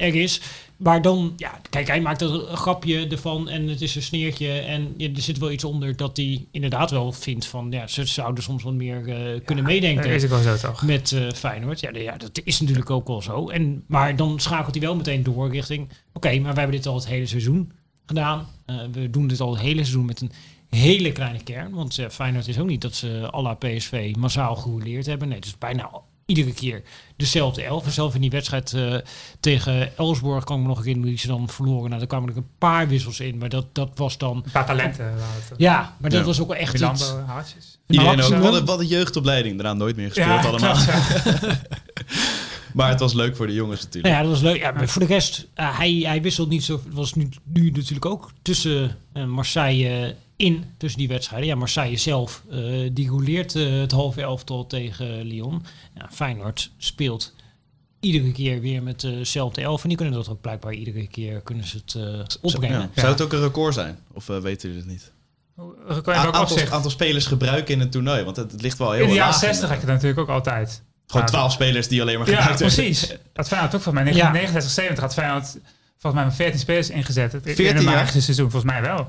[0.03, 0.41] er is.
[0.77, 4.51] Maar dan, ja, kijk, hij maakt er een grapje ervan en het is een sneertje.
[4.51, 8.05] En ja, er zit wel iets onder dat hij inderdaad wel vindt van, ja, ze
[8.05, 10.83] zouden soms wat meer eh, kunnen meedenken Dat is ook wel zo toch.
[10.83, 11.79] met eh, Feyenoord.
[11.79, 13.49] Ja, ja, dat is natuurlijk ook wel zo.
[13.49, 15.89] En, maar dan schakelt hij wel meteen door richting...
[16.13, 17.71] Oké, maar we hebben dit al het hele seizoen
[18.05, 18.47] gedaan.
[18.65, 20.31] Eh, we doen dit al het hele seizoen met een
[20.69, 21.71] hele kleine kern.
[21.71, 25.27] Want Feyenoord is ook niet dat ze à la PSV massaal gerouleerd hebben.
[25.27, 25.89] Nee, het is bijna
[26.25, 26.81] iedere keer
[27.15, 27.85] dezelfde elf.
[27.85, 28.95] En zelf in die wedstrijd eh,
[29.39, 31.09] tegen Elsborg kan ik me nog herinneren...
[31.09, 31.85] die ze dan verloren.
[31.87, 33.37] Nou, daar kwamen er een paar wissels in.
[33.37, 34.35] Maar dat, dat was dan...
[34.45, 35.13] Een paar talenten.
[35.57, 36.25] Ja, maar dat Ja.
[36.25, 37.77] was ook wel echt Milambo, iets...
[37.87, 38.33] Iedereen ook.
[38.41, 39.55] Wat een, wat een jeugdopleiding.
[39.55, 40.73] Daarna nooit meer gespeeld Ja, allemaal.
[40.73, 41.57] klopt, ja.
[42.73, 44.13] Maar het was leuk voor de jongens natuurlijk.
[44.13, 44.61] Nou ja, dat was leuk.
[44.61, 46.81] Ja, maar voor de rest, eh, hij, hij wisselt niet zo.
[46.85, 51.47] Het was nu, nu natuurlijk ook tussen eh, Marseille in, tussen die wedstrijden.
[51.47, 52.59] Ja, Marseille zelf, eh,
[52.91, 55.65] die rouleert eh, het halve elftal tegen Lyon.
[55.95, 57.33] Ja, Feyenoord speelt
[57.99, 59.81] iedere keer weer met dezelfde elf.
[59.83, 62.79] En die kunnen dat ook blijkbaar iedere keer kunnen ze het eh, opbrengen.
[62.79, 63.01] Ja.
[63.01, 63.97] Zou het ook een record zijn?
[64.13, 65.11] Of eh, weten jullie het niet?
[65.55, 68.23] Hoe kan je A- ook aantal, aantal spelers gebruiken in een toernooi.
[68.23, 70.21] Want het, het ligt wel heel In de jaren laag 60 had je dat natuurlijk
[70.21, 70.81] ook altijd.
[71.07, 72.77] Gewoon Ja, twaalf spelers die alleen maar Ja, gebruikt werden.
[72.77, 73.15] precies.
[73.33, 74.03] Dat Feyenoord ook van mij.
[74.03, 74.31] In Ja.
[74.31, 75.43] 1969, 70 had Feyenoord
[75.97, 77.31] volgens mij maar 14 spelers ingezet.
[77.31, 77.93] Het, in 14 een jaar?
[77.93, 79.07] magische seizoen, volgens mij wel.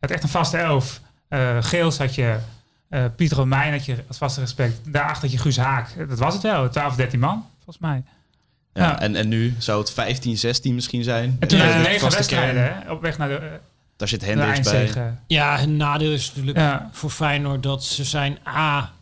[0.00, 1.00] Je had echt een vaste elf.
[1.28, 2.36] Eh, Geels had je,
[2.88, 4.92] eh Pieter Romein had je als vaste respect.
[4.92, 6.08] Daarachter had je Guus Haak.
[6.08, 8.02] Dat was het wel, 12, 13 man, volgens mij.
[8.74, 9.00] Ja, Ja.
[9.00, 11.36] En, en nu zou het 15, 16 misschien zijn.
[11.40, 12.82] En toen Ja, negen vaste wedstrijden kern.
[12.86, 13.46] hè, op weg naar de, eh,
[13.96, 15.14] Daar zit Hendricks bij.
[15.26, 16.90] Ja, het nadeel is natuurlijk Ja.
[16.92, 18.92] voor Feyenoord dat ze zijn A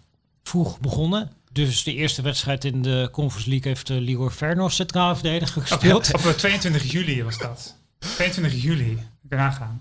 [0.42, 1.30] vroeg begonnen.
[1.52, 5.68] Dus de eerste wedstrijd in de Conference League heeft uh, Leroy Vernos centraal verdediger Op,
[5.68, 6.12] gespeeld.
[6.14, 7.74] op, 22 juli was dat.
[7.98, 8.90] 22 juli.
[9.22, 9.78] Ik kan nagaan.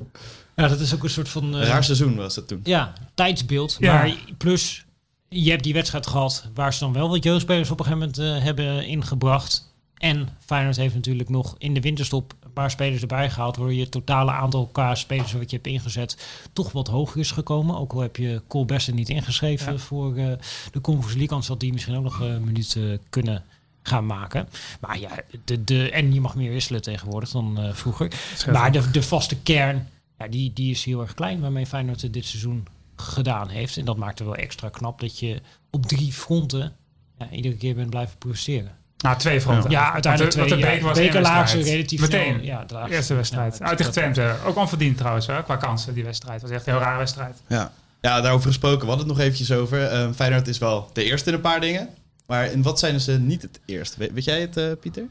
[0.56, 2.60] Ja, dat is ook een soort van eh, raar seizoen was dat toen.
[2.64, 3.78] ja, tijdsbeeld.
[3.80, 3.94] Ja.
[3.94, 4.86] Maar plus,
[5.30, 8.38] je hebt die wedstrijd gehad waar ze dan wel wat jeugdspelers op een gegeven moment
[8.38, 9.72] eh, hebben ingebracht.
[9.98, 13.56] En Feyenoord heeft natuurlijk nog in de winterstop een paar spelers erbij gehaald.
[13.56, 16.18] Waardoor je het totale aantal K-spelers wat je hebt ingezet
[16.54, 17.78] toch wat hoger is gekomen.
[17.78, 19.78] Ook al heb je Cole Bester niet ingeschreven Ja.
[19.80, 20.26] voor eh,
[20.72, 21.30] de Conference League.
[21.32, 22.78] Anders had die misschien ook nog eh, een minuut
[23.10, 23.44] kunnen
[23.84, 24.48] gaan maken.
[24.80, 25.10] Maar ja,
[25.46, 28.12] de, de, en je mag meer wisselen tegenwoordig dan eh, vroeger.
[28.52, 29.88] Maar de, de vaste kern,
[30.24, 33.78] ja, die, die is heel erg klein waarmee Feyenoord het dit seizoen gedaan heeft.
[33.78, 36.74] En dat maakt het wel extra knap dat je op drie fronten
[37.20, 38.72] ja, iedere keer bent blijven presteren.
[38.98, 39.70] Nou, twee fronten.
[39.72, 40.82] Ja, uiteindelijk Want de, twee.
[40.82, 42.34] want de ja, was relatief Meteen.
[42.34, 42.44] snel.
[42.46, 42.96] Ja, de laagste.
[42.96, 43.58] Eerste wedstrijd.
[43.58, 44.36] Ja, Uit tegen dat- Twente.
[44.46, 46.42] Ook onverdiend trouwens, hoor, qua kansen, die wedstrijd.
[46.42, 47.42] was echt een heel rare wedstrijd.
[47.48, 47.72] Ja.
[48.02, 48.80] ja, daarover gesproken.
[48.80, 49.86] We hadden het nog eventjes over.
[49.88, 51.90] Ehm, Feyenoord is wel de eerste in een paar dingen.
[52.28, 54.00] Maar in wat zijn ze niet het eerste?
[54.00, 55.04] We- weet jij het, eh, Pieter?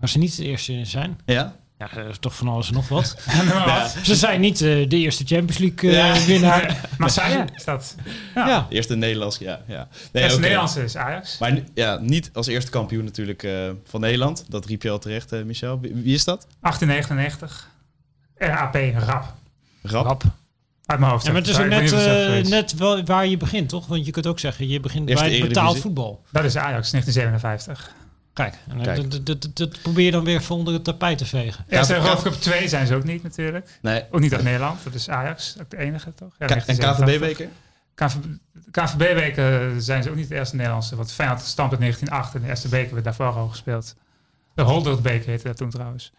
[0.00, 1.20] Maar ze niet de eerste in zijn.
[1.24, 1.56] Ja?
[1.92, 3.16] Ja, dat is toch van alles en nog wat.
[4.02, 6.26] Ze zijn niet eh, de eerste Champions League eh, Ja.
[6.26, 6.80] winnaar.
[6.98, 7.94] Marseille is dat.
[8.34, 8.66] Ja.
[8.68, 9.60] Eerste Nederlands, ja.
[9.66, 9.88] ja.
[10.12, 10.40] Nee, eerste oké.
[10.40, 11.38] Nederlandse is Ajax.
[11.38, 14.44] Maar ja, niet als eerste kampioen natuurlijk eh, van Nederland.
[14.48, 15.80] Dat riep je al terecht, eh, Michel.
[15.80, 16.46] Wie, wie is dat?
[16.60, 17.68] 1899.
[18.36, 19.34] RAP, rap.
[19.82, 20.06] Rap.
[20.06, 20.22] Rap.
[20.86, 21.24] Uit mijn hoofd.
[21.24, 23.86] Ja, maar het is ook net, eh, net wel waar je begint, toch?
[23.86, 26.22] Want je kunt ook zeggen, je begint bij betaald voetbal.
[26.30, 27.94] Dat is Ajax 1957.
[28.34, 28.96] Kijk, en Kijk.
[29.10, 31.64] Dat, dat, dat, dat probeer je dan weer van onder het tapijt te vegen.
[31.68, 33.78] Eerste Ja, Europa Cup 2 zijn ze ook niet natuurlijk.
[33.82, 34.04] Nee.
[34.10, 34.84] Ook niet uit Nederland.
[34.84, 36.32] Dat is Ajax, ook de enige toch?
[36.38, 37.46] Ja, en 1987.
[37.96, 38.38] KVB-beker?
[38.70, 40.96] KVB-weken zijn ze ook niet de eerste Nederlandse.
[40.96, 43.94] Want Feyenoord stampt uit 1908 en de eerste beker werd daarvoor al gespeeld.
[44.54, 46.12] De Holdert-beker heette dat toen trouwens.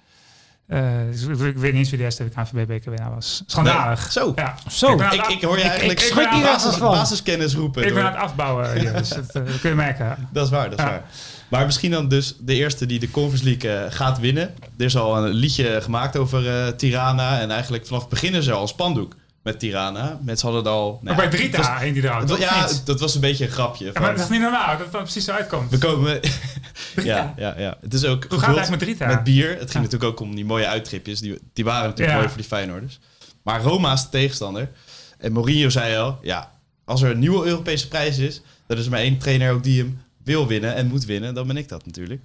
[0.67, 3.43] Eh, dus ik ik weet niet eens wie de eerste KVB-beker winnaar was.
[3.45, 3.99] Schandalig.
[4.01, 4.11] Nee.
[4.11, 4.31] Zo.
[4.35, 4.55] Ja.
[4.69, 4.93] Zo.
[4.93, 6.97] Ik Ik, ik hoor je eigenlijk ik basis, afvallen.
[6.97, 7.87] basiskennis roepen.
[7.87, 10.27] ik ben aan het afbouwen hier, dus dat, eh, dat kun je merken.
[10.31, 10.91] Dat is waar, dat is Ja.
[10.91, 11.03] waar.
[11.47, 14.53] Maar misschien dan dus de eerste die de Conference League eh, gaat winnen.
[14.77, 17.39] Er is al een liedje gemaakt over eh, Tirana.
[17.39, 20.19] En eigenlijk vanaf het begin is er al een spandoek met Tirana.
[20.23, 20.99] Mensen hadden het al...
[21.01, 22.85] nou Maar ja, bij Drita heen die was- of ja, niet?
[22.85, 23.85] dat was een beetje een grapje.
[23.93, 25.71] Ja, maar dat is niet normaal dat het dan precies zo uitkomt.
[25.71, 26.19] we komen...
[27.03, 27.77] Ja, ja, ja.
[27.81, 29.07] Het is ook Hoe gaat het met Drita?
[29.07, 29.49] met bier.
[29.49, 29.79] Het ging Ja.
[29.79, 31.19] natuurlijk ook om die mooie uittripjes.
[31.19, 32.99] Die, die waren natuurlijk mooi voor die Feyenoorders.
[33.43, 34.69] Maar Roma is de tegenstander.
[35.17, 36.19] En Mourinho zei al...
[36.21, 36.51] Ja,
[36.85, 38.41] als er een nieuwe Europese prijs is...
[38.67, 41.33] dan is er maar één trainer ook die hem wil winnen en moet winnen.
[41.33, 42.21] Dan ben ik dat natuurlijk.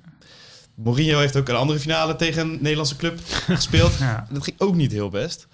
[0.75, 3.21] Mourinho heeft ook een andere finale tegen een Nederlandse club
[3.57, 3.99] gespeeld.
[3.99, 4.27] Ja.
[4.31, 5.49] Dat ging ook niet heel best.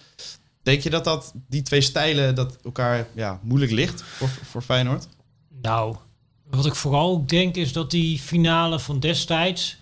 [0.62, 5.08] Denk je dat, dat die twee stijlen dat elkaar ja, moeilijk ligt voor, voor Feyenoord?
[5.62, 5.96] Nou,
[6.50, 9.76] wat ik vooral ook denk is dat die finale van destijds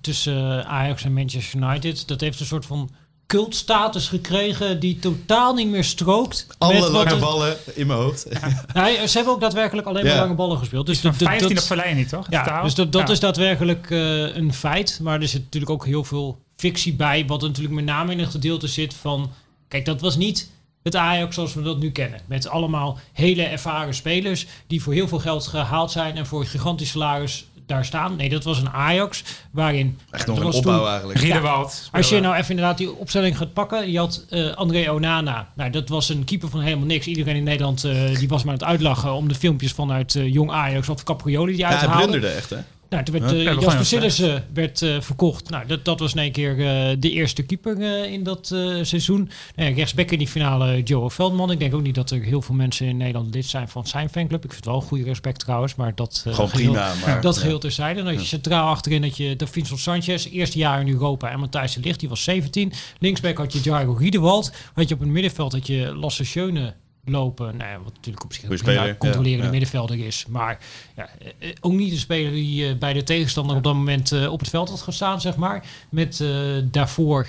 [0.00, 2.90] tussen Ajax en Manchester United, dat heeft een soort van
[3.30, 6.46] cultstatus gekregen die totaal niet meer strookt.
[6.58, 8.26] Alle met wat lange het- ballen in mijn hoofd.
[8.74, 10.20] Nou, ze hebben ook daadwerkelijk alleen maar Ja.
[10.20, 10.86] lange ballen gespeeld.
[10.86, 12.26] Dus Van dat- dat- 15 dat- op Verlijn niet, toch?
[12.30, 12.62] Ja, Totaal?
[12.62, 13.12] dus dat, dat Ja.
[13.12, 14.98] is daadwerkelijk eh, een feit.
[15.02, 17.26] Maar er zit natuurlijk ook heel veel fictie bij.
[17.26, 19.30] Wat natuurlijk met name in het gedeelte zit van...
[19.68, 20.50] Kijk, dat was niet
[20.82, 22.20] het Ajax zoals we dat nu kennen.
[22.26, 26.16] Met allemaal hele ervaren spelers die voor heel veel geld gehaald zijn...
[26.16, 28.16] en voor een gigantisch salaris daar staan.
[28.16, 29.98] Nee, dat was een Ajax waarin...
[30.10, 31.18] Echt nog een toen- opbouw eigenlijk.
[31.18, 31.88] Riedewald.
[31.92, 33.90] als je nou even inderdaad die opstelling gaat pakken.
[33.90, 35.48] Je had eh, André Onana.
[35.54, 37.06] Nou, dat was een keeper van helemaal niks.
[37.06, 39.12] Iedereen in Nederland eh, die was maar aan het uitlachen...
[39.12, 42.08] om de filmpjes vanuit eh, Jong Ajax of Caprioli die Ja, uit te hij halen.
[42.08, 42.56] blunderde echt, hè?
[42.90, 43.50] Nou, toen werd Ja.
[43.50, 45.50] eh, Jasper Sillissen werd eh, verkocht.
[45.50, 48.46] Nou, dat, dat was in één keer eh, de eerste keeper in dat
[48.82, 49.30] seizoen.
[49.56, 51.50] Uh, rechtsback in die finale Joe Veldman.
[51.50, 54.08] Ik denk ook niet dat er heel veel mensen in Nederland lid zijn van zijn
[54.08, 54.44] fanclub.
[54.44, 56.20] Ik vind het wel een goede respect trouwens, maar dat...
[56.28, 56.92] Gewoon geheel- prima.
[57.06, 57.40] Maar, Dat ja.
[57.40, 58.02] geheel terzijde.
[58.02, 61.30] Dan had je centraal achterin dat je de Vincent Sanchez, eerste jaar in Europa.
[61.30, 62.72] En Matthijs de Ligt, die was 17.
[62.98, 64.52] Linksback had je Jairo Riedewald.
[64.74, 66.74] Had je op het middenveld had je Lasse Schöne
[67.04, 67.56] lopen.
[67.56, 69.50] Nou ja, wat natuurlijk op zich een speler, controlerende ja, ja.
[69.50, 70.26] middenvelder is.
[70.28, 70.58] Maar
[70.96, 71.08] ja,
[71.38, 74.40] eh, ook niet een speler die eh, bij de tegenstander op dat moment eh, op
[74.40, 75.64] het veld had gestaan, zeg maar.
[75.88, 76.28] Met eh,
[76.64, 77.28] daarvoor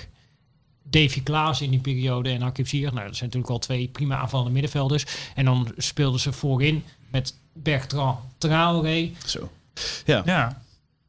[0.82, 2.92] Davy Klaas in die periode en Hakim Ziyech.
[2.92, 5.04] Nou, dat zijn natuurlijk al twee prima aanvallende middenvelders.
[5.34, 9.50] En dan speelden ze voorin met Bertrand Traoré, Zo.
[10.04, 10.22] Ja.
[10.24, 10.62] Ja.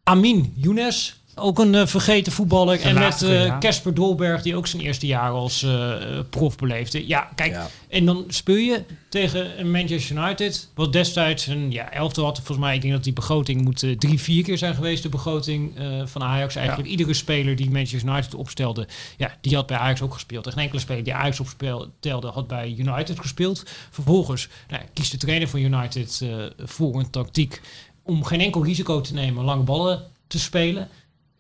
[0.04, 2.80] Amin Younes, ook een eh, vergeten voetballer.
[2.80, 3.58] Zijn En met eh, ja.
[3.58, 5.94] Casper Dolberg, die ook zijn eerste jaar als eh,
[6.30, 7.08] prof beleefde.
[7.08, 7.70] Ja, kijk, Ja.
[7.88, 12.36] en dan speel je tegen een Manchester United, wat destijds een ja, elftal had.
[12.36, 15.78] Volgens mij, ik denk dat die begroting moet drie, vier keer zijn geweest, de begroting
[15.78, 16.56] eh, van Ajax.
[16.56, 20.46] Eigenlijk iedere speler die Manchester United opstelde, ja, die had bij Ajax ook gespeeld.
[20.46, 23.64] En geen enkele speler die Ajax opstelde, had bij United gespeeld.
[23.90, 27.62] Vervolgens nou, kiest de trainer van United eh, voor een tactiek
[28.04, 30.90] om geen enkel risico te nemen, lange ballen te spelen.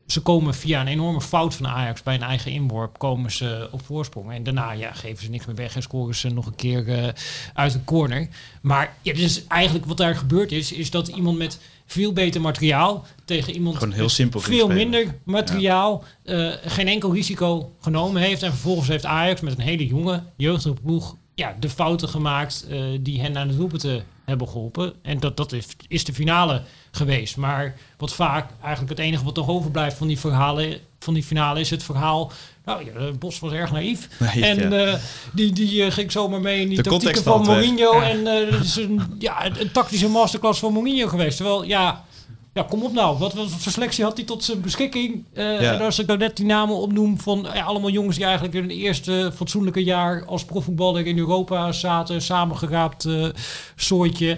[0.08, 3.86] Ze komen via een enorme fout van Ajax bij een eigen inworp, komen ze op
[3.86, 4.32] voorsprong.
[4.32, 7.10] En daarna ja, geven ze niks meer weg en scoren ze nog een keer eh,
[7.54, 8.28] uit de corner.
[8.62, 13.06] Maar ja, dus eigenlijk wat daar gebeurd is, is dat iemand met veel beter materiaal
[13.26, 18.44] tegen iemand Gewoon heel met simpel veel minder materiaal eh, geen enkel risico genomen heeft.
[18.44, 22.80] En vervolgens heeft Ajax met een hele jonge jeugdige ploeg ja, de fouten gemaakt eh,
[23.00, 24.94] die hen naar de doelpunten hebben geholpen.
[25.02, 27.38] En dat, dat is, is de finale geweest.
[27.38, 31.60] Maar wat vaak eigenlijk het enige wat nog overblijft van die verhalen van die finale
[31.60, 32.32] is het verhaal.
[32.66, 34.08] Nou, ja, eh, Bos was erg naïef.
[34.42, 34.86] En ja.
[34.86, 35.00] eh,
[35.34, 37.48] die, die eh, ging zomaar mee in die De tactieken van weg.
[37.48, 38.00] Mourinho.
[38.00, 41.36] En het is een, ja, een, een tactische masterclass van Mourinho geweest.
[41.38, 42.06] Terwijl, ja,
[42.54, 43.18] ja, kom op nou.
[43.18, 45.24] Wat, wat voor selectie had hij tot zijn beschikking?
[45.34, 45.74] Eh, Ja.
[45.74, 48.62] En als ik nou net die namen opnoem van ja, allemaal jongens die eigenlijk in
[48.62, 53.28] hun eerste fatsoenlijke jaar als profvoetballer in Europa zaten, samengeraapt eh
[53.76, 54.38] soortje.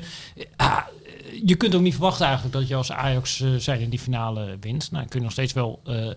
[1.46, 4.58] Je kunt ook niet verwachten eigenlijk dat je als Ajax eh, zijn in die finale
[4.60, 4.92] wint.
[4.92, 6.10] Nou, kun je nog steeds wel eh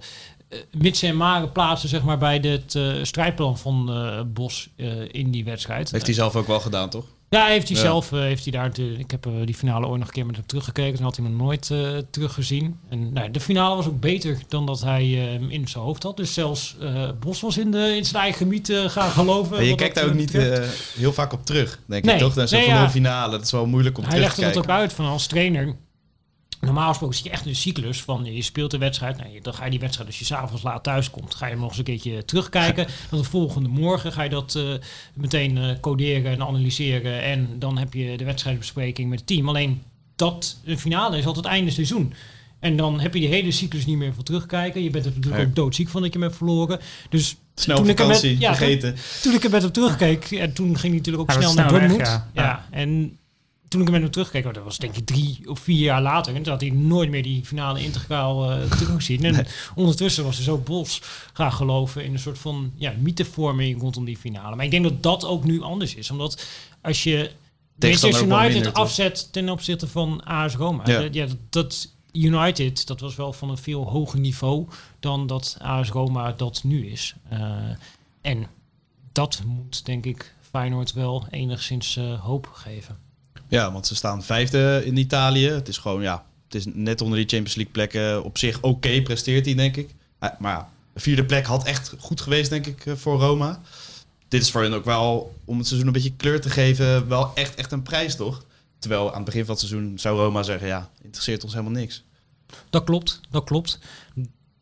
[0.49, 5.15] eh, mits en maren plaatsen zeg maar, bij het eh, strijdplan van eh, Bos eh,
[5.15, 5.91] in die wedstrijd.
[5.91, 7.05] Heeft hij zelf ook wel gedaan, toch?
[7.31, 7.83] Ja, heeft hij Ja.
[7.83, 10.27] zelf, eh, heeft hij daar, de, ik heb eh, die finale ooit nog een keer
[10.27, 12.79] met hem teruggekeken, toen had hij hem nog nooit eh, teruggezien.
[12.89, 16.17] En nou, de finale was ook beter dan dat hij hem in zijn hoofd had.
[16.17, 16.77] Dus zelfs
[17.21, 19.53] Bos was in, de, in zijn eigen eh, gaan geloven.
[19.57, 20.33] Maar je kijkt daar ook niet
[20.97, 22.15] heel vaak op terug, denk Nee.
[22.15, 22.35] ik, toch?
[22.35, 22.91] Dan zo'n Nee, van ja.
[22.91, 24.73] finale, dat is wel moeilijk om hij terug legde te kijken.
[24.73, 25.77] ook uit van als trainer.
[26.61, 29.17] Normaal gesproken zit je echt in een cyclus van je speelt een wedstrijd.
[29.17, 31.53] Nou, je- dan ga je die wedstrijd, als je s'avonds laat thuis komt, ga je
[31.53, 32.87] hem nog eens een keertje terugkijken.
[33.11, 34.63] Dan de volgende morgen ga je dat eh,
[35.15, 37.23] meteen eh, coderen en analyseren.
[37.23, 39.49] En dan heb je de wedstrijdbespreking met het team.
[39.49, 39.83] Alleen
[40.17, 42.13] dat, de finale is altijd einde seizoen.
[42.61, 44.83] En dan heb je die hele cyclus niet meer voor terugkijken.
[44.83, 45.47] Je bent er natuurlijk Nee.
[45.47, 46.81] ook doodziek van dat je hem hebt verloren.
[47.09, 48.97] Dus Snel Toen ik er met- vakantie, ja, vergeten.
[49.23, 51.97] toen ik er met hem terugkeek, en toen ging hij natuurlijk ook snel naar Dortmund.
[52.01, 52.31] ja.
[52.35, 52.43] ja.
[52.43, 52.67] Ja.
[52.71, 53.19] en
[53.69, 56.03] toen ik er met hem terugkeek, oh, dat was denk ik drie of vier jaar
[56.03, 56.35] later.
[56.35, 59.25] En toen had hij nooit meer die finale integraal teruggezien.
[59.25, 61.03] En ondertussen was er zo bos
[61.33, 64.57] gaan geloven in een soort van ja, mythevorming rondom die finale.
[64.57, 66.11] Maar ik denk dat dat ook nu anders is.
[66.11, 66.47] Omdat
[66.83, 67.31] als je
[67.79, 68.83] Manchester United minder, toch?
[68.83, 70.83] afzet ten opzichte van AS Roma.
[70.87, 71.01] Ja.
[71.01, 71.09] Ja.
[71.13, 74.67] ja, dat, dat United, dat was wel van een veel hoger niveau
[75.01, 77.15] dan dat AS Roma dat nu is.
[77.29, 77.41] Eh,
[78.21, 78.47] en
[79.13, 82.99] dat moet, denk ik, Feyenoord wel enigszins eh, hoop geven.
[83.49, 85.49] Ja, want ze staan vijfde in Italië.
[85.49, 88.25] Het is gewoon, ja, het is net onder die Champions League plekken.
[88.25, 89.95] Op zich oké presteert hij, denk ik.
[90.19, 93.61] Maar ja, de vierde plek had echt goed geweest, denk ik, eh, voor Roma.
[94.29, 97.31] Dit is voor hen ook wel, om het seizoen een beetje kleur te geven, wel
[97.35, 98.45] echt, echt een prijs, toch?
[98.79, 102.05] Terwijl aan het begin van het seizoen zou Roma zeggen, ja, interesseert ons helemaal niks.
[102.71, 103.79] Dat klopt, dat klopt.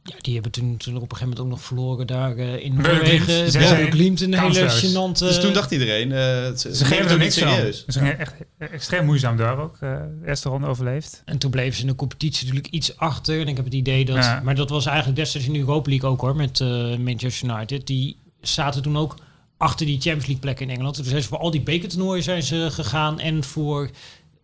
[0.07, 2.75] Ja, die hebben toen natuurlijk op een gegeven moment ook nog verloren daar eh, in
[2.75, 3.21] Noorwegen.
[3.35, 5.19] Glimt, ze Glimt, een hele gênante...
[5.19, 6.19] dus toen dacht iedereen, eh,
[6.57, 7.85] ze, Ze geven het er ook niks serieus.
[7.87, 9.77] Ze gingen echt extreem moeizaam door ook.
[9.81, 9.91] eh,
[10.21, 11.23] de eerste ronde overleefd.
[11.25, 13.41] En toen bleven ze in de competitie natuurlijk iets achter.
[13.41, 14.17] En ik heb het idee dat...
[14.17, 14.41] Ja.
[14.45, 17.87] Maar dat was eigenlijk destijds in de Europa League ook hoor, met eh, Manchester United.
[17.87, 19.17] Die zaten toen ook
[19.57, 20.95] achter die Champions League plekken in Engeland.
[20.97, 23.21] Toen zijn ze voor al die bekertoernooien zijn ze gegaan.
[23.21, 23.91] En voor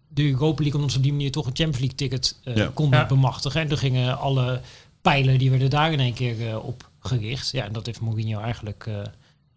[0.08, 2.70] de Europa League, omdat ze op die manier toch een Champions League ticket eh, Ja.
[2.74, 3.06] konden Ja.
[3.06, 3.60] bemachtigen.
[3.60, 4.60] En toen gingen alle
[5.02, 7.50] pijlen, die werden daar in één keer eh, op gericht.
[7.50, 9.02] Ja, en dat heeft Mourinho eigenlijk eh,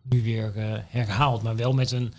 [0.02, 1.44] nu weer eh, herhaald.
[1.44, 2.14] Maar wel met een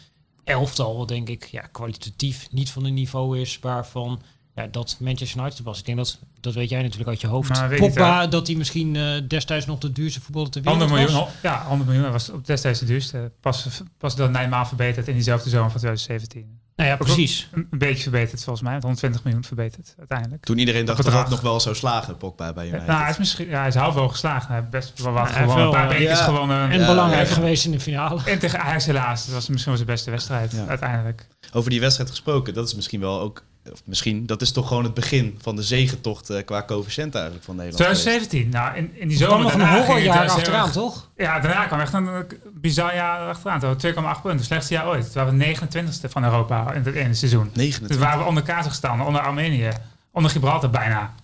[0.44, 4.22] elftal, wat denk ik ja, kwalitatief niet van een niveau is waarvan
[4.54, 5.78] ja, dat Manchester United was.
[5.78, 7.70] Ik denk dat, dat weet jij natuurlijk uit je hoofd.
[7.70, 8.92] Niet, Pogba, dat hij misschien
[9.28, 11.34] destijds nog de duurste voetballer ter wereld 100 miljoen, was.
[11.42, 13.32] ja, 100 miljoen was op destijds de duurste.
[13.40, 16.60] Pas, pas door Nijmaan verbeterd in diezelfde zomer van 2017.
[16.76, 17.48] Nou ja, precies.
[17.52, 18.72] Een, beetje verbeterd volgens mij.
[18.72, 20.44] met 120 miljoen verbeterd uiteindelijk.
[20.44, 22.86] Toen iedereen dacht dat dat nog wel zou slagen, Pogba bij United.
[22.86, 24.46] Nou, hij is misschien ja, hij is half geslagen.
[24.48, 25.56] Hij heeft best wel wat gewonnen.
[25.56, 26.70] Een wel, paar eh, bekers gewonnen.
[26.70, 27.34] En Ja, belangrijk ja.
[27.34, 28.20] geweest in de finale.
[28.24, 29.24] En tegen Ajax helaas.
[29.24, 30.66] Dat was misschien wel zijn beste wedstrijd Ja.
[30.66, 31.26] uiteindelijk.
[31.52, 33.42] Over die wedstrijd gesproken, dat is misschien wel ook...
[33.72, 37.44] Of misschien, dat is toch gewoon het begin van de zegentocht eh, qua coëfficiënt eigenlijk
[37.44, 37.82] van Nederland.
[37.82, 38.02] geweest.
[38.02, 41.10] 2017, nou in, in die Er zomer nog een horrorjaar het, eh, achteraan, toch?
[41.16, 43.60] Ja, daarna kwam echt een bizar jaar achteraan.
[43.60, 44.38] Toen hadden we 2,8 punten.
[44.38, 45.12] Het slechtste jaar ooit.
[45.12, 47.50] Toen waren we 29ste van Europa in het ene seizoen.
[47.52, 47.88] 29.
[47.88, 49.70] Dus waren we onder Kazachstan, onder Armenië,
[50.10, 51.14] onder Gibraltar bijna.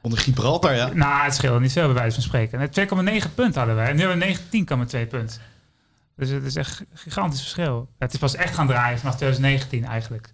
[0.00, 0.90] Onder Gibraltar, ja.
[0.94, 2.60] Nou, het scheelde niet veel bij wijze van spreken.
[2.60, 2.70] En
[3.22, 3.82] 2,9 punten hadden we.
[3.82, 4.36] En nu hebben we
[5.04, 5.40] 19,2 punten.
[6.16, 7.88] Dus het is echt een gigantisch verschil.
[7.98, 10.32] Het is pas echt gaan draaien vanaf 2019 eigenlijk.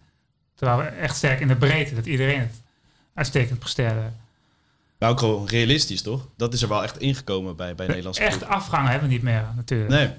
[0.69, 1.95] Waren we echt sterk in de breedte.
[1.95, 2.61] Dat iedereen het
[3.15, 4.11] uitstekend presteerde.
[4.99, 6.27] Maar ook gewoon realistisch, toch?
[6.37, 8.57] Dat is er wel echt ingekomen bij, bij Nederlandse Echt ploegen.
[8.57, 9.91] afgangen hebben we niet meer natuurlijk.
[9.91, 10.11] Nee.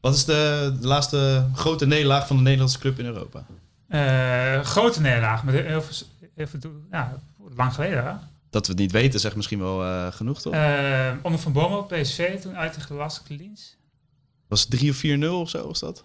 [0.00, 3.44] Wat is de, de laatste grote nederlaag van de Nederlandse club in Europa?
[3.88, 5.44] Eh, grote nederlaag.
[5.44, 7.18] Maar heel veel, heel veel, ja,
[7.56, 8.12] lang geleden hè?
[8.50, 10.52] Dat we het niet weten, zegt misschien wel eh, genoeg, toch?
[10.52, 13.76] Eh, onder Van Bommel, PSV, toen uit tegen Lask Liens.
[14.48, 16.04] Was het 3 of 4-0 of zo, was dat?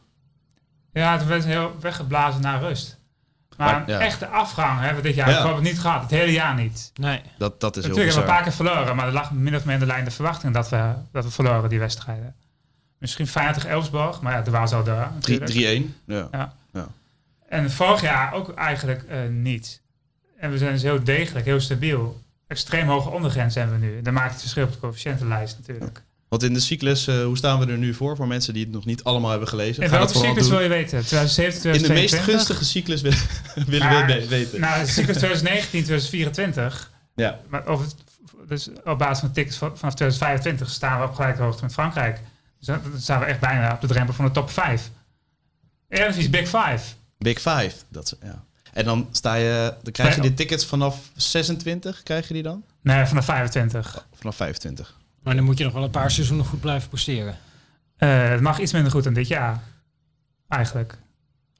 [0.94, 2.98] Ja, toen werd heel weggeblazen naar rust.
[3.58, 3.96] Maar, Maar, ja.
[3.96, 5.42] een echte afgang hebben we dit jaar Ja.
[5.42, 6.02] gewoon niet gehad.
[6.02, 6.92] Het hele jaar niet.
[6.96, 7.22] Nee.
[7.38, 9.56] Dat, dat is heel Natuurlijk hebben we een paar keer verloren, maar er lag min
[9.56, 12.36] of meer in de lijn de verwachting dat we, dat we verloren die wedstrijden.
[12.98, 15.12] Misschien 50 Elfsborg, maar ja, er was al daar.
[15.14, 15.46] natuurlijk.
[15.52, 15.94] 3 3-1.
[16.06, 16.54] Ja.
[17.48, 19.82] En vorig jaar ook eigenlijk eh, niet.
[20.38, 22.22] En we zijn dus heel degelijk, heel stabiel.
[22.48, 24.02] Extreem hoge ondergrens hebben we nu.
[24.02, 26.02] Dat maakt het verschil op de coëfficiëntenlijst natuurlijk.
[26.32, 28.16] Want in de cyclus, eh, hoe staan we er nu voor?
[28.16, 29.82] Voor mensen die het nog niet allemaal hebben gelezen.
[29.82, 30.90] Dat welke cyclus wil je weten?
[31.06, 32.24] 2017, In de meest 2022?
[32.26, 33.02] gunstige cyclus
[33.72, 34.60] willen, we weten.
[34.60, 36.92] Nou, de cyclus 2019, 2024.
[37.16, 37.40] Ja.
[37.50, 37.96] Maar over het,
[38.48, 42.20] dus op basis van tickets van- vanaf 2025 staan we op gelijke hoogte met Frankrijk.
[42.58, 44.90] Dus dan staan we echt bijna op de drempel van de top 5.
[45.90, 46.80] Eredivisie Big Five.
[47.18, 47.72] Big Five.
[47.90, 48.44] Dat, is- ja.
[48.74, 52.64] En dan, sta je, dan krijg je de tickets vanaf 26, krijg je die dan?
[52.82, 54.06] Nee, vanaf 25.
[54.14, 55.00] Vanaf 25.
[55.24, 57.38] Maar dan moet je nog wel een paar seizoenen goed blijven presteren.
[57.98, 59.60] Eh, het mag iets minder goed dan dit jaar.
[60.48, 60.98] Eigenlijk.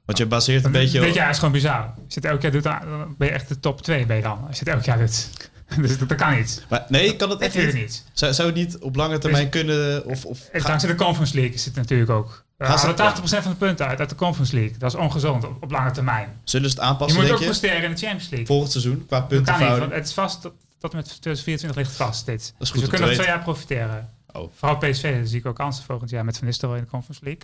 [0.04, 1.14] Want je baseert een beetje Dit op...
[1.14, 1.80] jaar is gewoon bizar.
[1.82, 4.22] Als je het elk jaar doet, dan ben je echt de top 2 ben je
[4.22, 4.46] dan.
[4.48, 5.28] Als je het elk jaar doet.
[5.80, 6.64] dus dat, dat kan niet.
[6.68, 7.72] Maar nee, kan dat echt niet?
[7.74, 8.04] niet.
[8.12, 10.04] Zou, zou het niet op lange termijn kunnen?
[10.06, 12.44] Of, of ga- dankzij de Conference League is het natuurlijk ook.
[12.56, 14.78] We Gaan ze- halen 80% van de punten uit uit de Conference League.
[14.78, 16.28] Dat is ongezond op, op lange termijn.
[16.44, 17.44] zullen ze het Je aanpassen, moet ook je?
[17.44, 18.46] presteren in de Champions League.
[18.46, 21.76] Volgend seizoen, qua Dat kan niet, want het is vast tot, tot en met 2024
[21.76, 22.38] ligt vast dit.
[22.58, 24.08] Dat is goed dus we kunnen nog twee jaar profiteren.
[24.32, 24.50] Oh.
[24.54, 27.42] Vooral PSV zie ik ook kansen volgend jaar met Van Nistelrooy in de Conference League.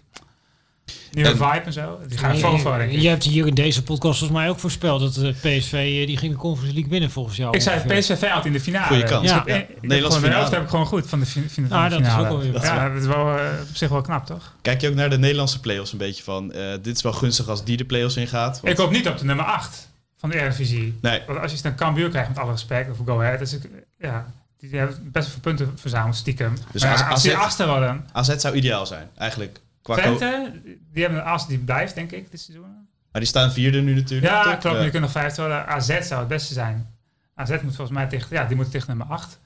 [1.13, 1.99] Nieuwe En- vibe en zo.
[2.09, 3.01] Die gaan vol voor, denk ik.
[3.01, 6.17] je hebt hier in deze podcast volgens mij ook voorspeld dat de PSV eh, die
[6.17, 7.55] ging de Conference League winnen volgens jou.
[7.55, 7.99] Ik zei.
[8.01, 8.87] PSV had in de finale.
[8.87, 9.23] Goeie kans.
[9.23, 9.45] Dus Ja.
[9.81, 10.51] Nederlandse finale.
[10.51, 12.23] heb ik gewoon goed van de, fin- Ah, de dat is finale.
[12.23, 12.93] ook wel weer ja, waar.
[12.93, 14.55] dat is wel eh, op zich wel knap, toch?
[14.63, 16.53] Kijk je ook naar de Nederlandse play-offs een beetje van...
[16.53, 18.61] eh, dit is wel gunstig als die de play-offs ingaat.
[18.61, 19.89] want- Ik hoop niet op de nummer 8
[20.21, 20.99] van de Eredivisie.
[21.03, 23.69] Nee, Want als je dan Cambuur krijgt, met alle respect, of Go Ahead, dus ik,
[23.99, 26.55] ja, die hebben best veel punten verzameld, stiekem.
[26.73, 29.61] Dus maar als- als, als die het- achtste worden, AZ zou ideaal zijn, eigenlijk.
[29.83, 30.61] Qua Twente,
[30.93, 32.89] die hebben een as die blijft, denk ik, dit seizoen.
[33.13, 34.33] maar die staan vierde nu natuurlijk.
[34.33, 34.63] Ja, klopt.
[34.63, 34.73] Ja.
[34.83, 35.67] Nu kunnen nog vijfde worden.
[35.67, 36.95] AZ zou het beste zijn.
[37.35, 39.39] AZ moet volgens mij tegen, ja, die moet tegen nummer 8.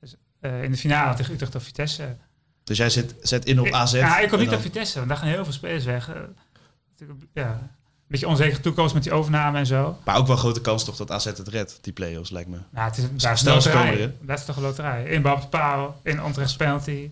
[0.00, 2.16] Dus eh, in de finale tegen Utrecht of Vitesse.
[2.64, 3.92] Dus jij zet, zet in op Ik- AZ.
[3.92, 6.08] Ja, ik kom niet dan- op Vitesse, want daar gaan heel veel spelers weg.
[6.08, 6.14] Eh,
[7.34, 7.70] ja,
[8.10, 9.98] beetje onzekere toekomst met die overname en zo.
[10.04, 12.58] Maar ook wel grote kans toch dat AZ het redt, die play-offs, lijkt me.
[12.70, 14.14] Nou, het is, daar is een loterij.
[14.20, 15.16] Dat is toch een loterij.
[15.16, 17.10] Op de paal, in onterecht penalty.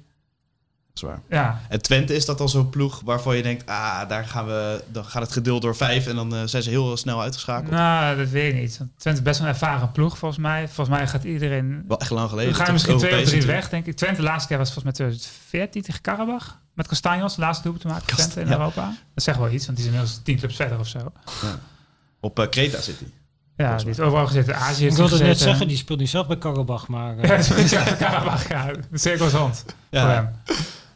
[0.98, 1.20] Zwaar.
[1.28, 4.84] Ja, En Twente is dat al zo'n ploeg waarvan je denkt, ah, daar gaan we,
[4.87, 7.70] dan gaat het gedeeld door vijf en dan eh, zijn ze heel snel uitgeschakeld.
[7.70, 8.78] nou, dat weet ik niet.
[8.78, 10.68] Want Twente is best wel een ervaren ploeg, volgens mij.
[10.68, 11.84] Volgens mij gaat iedereen...
[11.88, 12.52] Wel echt lang geleden.
[12.52, 13.96] We gaan misschien twee of drie weg, denk ik.
[13.96, 16.58] Twente de laatste keer was volgens mij 2014 tegen Karabach.
[16.78, 18.52] Met Castanjos, de laatste doelpunt te maken in ja.
[18.52, 18.94] Europa.
[19.14, 21.12] Dat zegt wel iets, want die zijn inmiddels tien clubs verder of zo.
[22.20, 23.08] Op eh, Kreta zit hij.
[23.56, 24.56] Ja, die heeft overal gezeten.
[24.56, 27.16] Azië Ik wilde hij net zeggen, die speelt niet zelf bij Karabach, maar...
[27.18, 28.70] eh, Ja, is ja, Karabach, ja.
[28.90, 30.24] De cirkel is rond voor hem.
[30.24, 30.32] En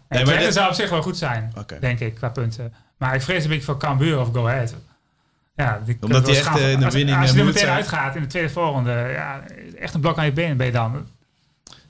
[0.08, 2.74] maar Twente dit- zou op zich wel goed zijn, denk ik, qua punten.
[2.96, 4.74] Maar ik vrees een beetje voor Cambuur of Go Ahead.
[5.56, 7.68] Ja, die Omdat die echt, eh, in de als, winning, Als je eh, er meteen
[7.68, 9.42] uitgaat in de tweede volgende, ja,
[9.78, 11.06] echt een blok aan je benen ben je dan.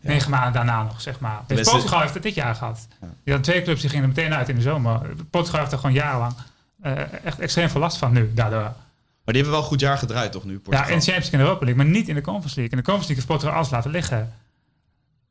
[0.03, 1.41] Negen maanden daarna nog, zeg maar.
[1.47, 2.89] Dus Portugal heeft het dit jaar gehad.
[3.01, 3.09] Ja.
[3.25, 5.01] Die twee clubs die gingen er meteen uit in de zomer.
[5.31, 6.35] Portugal heeft er gewoon jarenlang
[6.83, 8.61] eh, echt extreem veel last van nu, daardoor.
[8.61, 10.91] Maar die hebben wel een goed jaar gedraaid toch nu, Ja, Portugal?
[10.91, 12.79] in de Champions League en Europa League, maar niet in de Conference League.
[12.79, 14.33] In de Conference League heeft Portugal alles laten liggen.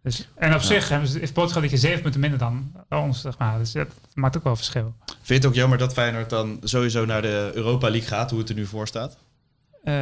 [0.04, 3.22] Dus, en op zich hebben ze, heeft Portugal dit keer zeven punten minder dan ons,
[3.22, 3.58] zeg maar.
[3.58, 4.94] Dus dat maakt ook wel verschil.
[5.06, 8.40] Vind je het ook jammer dat Feyenoord dan sowieso naar de Europa League gaat, hoe
[8.40, 9.18] het er nu voor staat?
[9.84, 9.94] Eh,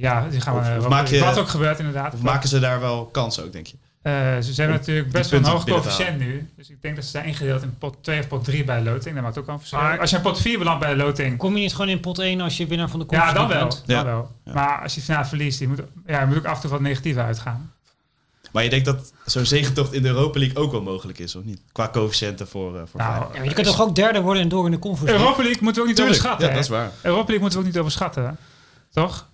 [0.00, 1.28] ja, die gaan we Of- of Europa maak je- League.
[1.34, 2.14] Wat ook gebeurt inderdaad.
[2.14, 3.76] Of maken ze daar wel kansen ook, denk je?
[4.02, 6.48] Eh, ze, hebben natuurlijk best wel een hoog coëfficiënt nu.
[6.56, 8.90] Dus ik denk dat ze zijn ingedeeld in pot 2 of pot 3 bij de
[8.90, 9.14] loting.
[9.14, 9.80] Dat maakt ook wel een verschil.
[9.80, 12.00] Maar- Als je in pot 4 belandt bij de loting, Kom je niet gewoon in
[12.00, 13.68] pot 1 als je winnaar van de Ja, Conference dan wel.
[13.68, 13.82] bent?
[13.86, 14.04] Dan Ja.
[14.04, 14.30] wel.
[14.44, 14.52] Ja.
[14.52, 16.80] Maar als je finale verliest, je moet, ja, je moet ook af en toe wat
[16.80, 17.72] negatief uitgaan.
[18.52, 21.44] Maar je denkt dat zo'n zegentocht in de Europa League ook wel mogelijk is, of
[21.44, 21.60] niet?
[21.72, 23.24] Qua coëfficiënten voor, eh voor Nou.
[23.34, 25.18] Ja, je kunt toch ook derde worden en door in de Conference?
[25.18, 26.48] Europa League moeten we ook niet Tuurlijk, overschatten.
[26.48, 26.90] Ja, dat is waar.
[27.02, 28.36] Europa League moeten we ook niet overschatten.
[28.92, 29.28] Toch?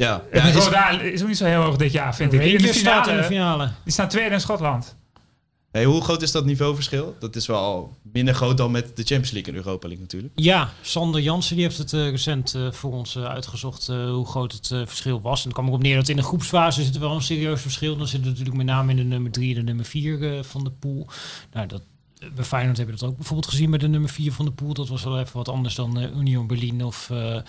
[0.00, 2.42] Ja, Het ja is, daar is ook niet zo heel hoog dit jaar, vind ik.
[2.42, 3.70] In de finale, in de finale.
[3.84, 4.96] die staan tweede in Schotland.
[5.70, 7.16] hey, hoe groot is dat niveauverschil?
[7.18, 10.32] Dat is wel minder groot dan met de Champions League en Europa League natuurlijk.
[10.36, 14.26] Ja, Sander Jansen die heeft het eh, recent eh, voor ons eh, uitgezocht eh, hoe
[14.26, 15.38] groot het eh, verschil was.
[15.38, 17.60] En dan kwam ik op neer dat in de groepsfase zit er wel een serieus
[17.60, 17.96] verschil.
[17.96, 20.64] Dan zit het natuurlijk met name in de nummer 3 en de nummer 4 van
[20.64, 21.06] de pool.
[21.52, 21.82] Nou, dat,
[22.34, 24.74] bij Feyenoord hebben we dat ook bijvoorbeeld gezien met de nummer 4 van de pool.
[24.74, 27.40] Dat was wel even wat anders dan eh, Union Berlin of eh,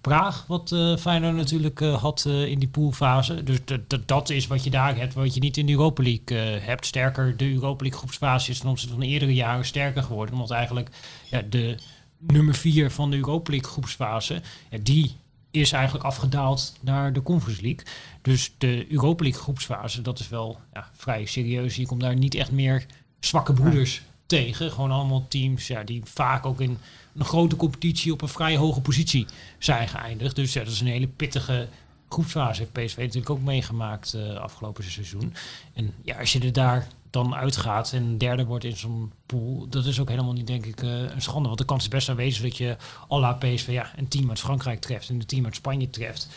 [0.00, 3.42] Praag, wat eh Feyenoord natuurlijk had in die poolfase.
[3.42, 3.58] Dus
[4.06, 6.86] dat- is wat je daar hebt, wat je niet in de Europa League hebt.
[6.86, 10.34] Sterker, de Europa League groepsfase is ten opzichte van de eerdere jaren sterker geworden.
[10.34, 10.88] Omdat eigenlijk
[11.30, 11.76] ja, de
[12.18, 14.42] nummer 4 van de Europa League groepsfase,
[14.82, 15.14] die
[15.50, 17.86] is eigenlijk afgedaald naar de Conference League.
[18.22, 21.76] Dus de Europa League groepsfase, dat is wel ja, vrij serieus.
[21.76, 22.86] Je komt daar niet echt meer
[23.20, 24.70] zwakke broeders tegen.
[24.70, 26.78] Gewoon allemaal teams ja, die vaak ook in
[27.14, 29.26] een grote competitie op een vrij hoge positie
[29.58, 30.36] zijn geëindigd.
[30.36, 31.68] Dus ja, dat is een hele pittige
[32.08, 32.60] groepsfase.
[32.60, 35.34] Heeft PSV natuurlijk ook meegemaakt eh, afgelopen seizoen.
[35.74, 39.86] En ja, als je er daar dan uitgaat en derde wordt in zo'n pool, dat
[39.86, 41.46] is ook helemaal niet, denk ik, eh, een schande.
[41.46, 42.76] Want de kans is best aanwezig dat je
[43.10, 46.28] à la PSV ja, een team uit Frankrijk treft en een team uit Spanje treft.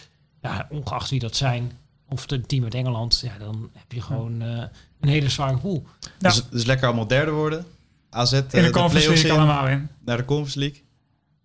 [0.41, 1.71] Ja, ongeacht wie dat zijn,
[2.09, 4.63] of een team uit Engeland, ja, dan heb je gewoon eh,
[4.99, 5.83] een hele zware pool.
[5.99, 6.09] Ja.
[6.29, 7.65] Dus, dus lekker allemaal derde worden.
[8.09, 9.89] AZ eh, In de Conference play-offs League in, allemaal in.
[10.05, 10.83] naar de Conference League.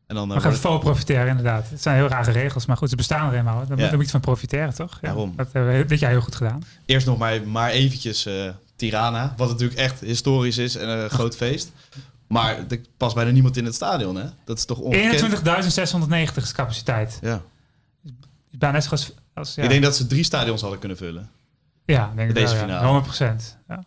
[0.07, 1.71] En dan eh, We het- vol profiteren, inderdaad.
[1.71, 3.67] Het zijn heel rare regels, maar goed, ze bestaan er eenmaal.
[3.67, 3.85] Daar Ja.
[3.85, 4.93] moet je iets van profiteren, toch?
[5.01, 5.33] Ja, Daarom.
[5.37, 6.63] Dat hebben we dit jaar heel goed gedaan.
[6.87, 9.35] eerst nog maar, maar eventjes eh, Tirana.
[9.37, 11.73] Wat natuurlijk echt historisch is en een groot feest.
[12.27, 14.25] Maar er past bijna niemand in het stadion, hè?
[14.45, 15.21] Dat is toch ongekend?
[16.35, 17.19] 21.690 is capaciteit.
[17.23, 17.43] Ja.
[18.05, 19.13] Is bijna net als...
[19.35, 19.63] als ja.
[19.63, 21.31] Ik denk dat ze drie stadions hadden kunnen vullen.
[21.85, 22.61] ja, denk ik deze wel, ja.
[22.63, 22.85] finale.
[22.85, 23.57] 100 procent.
[23.69, 23.85] Ja.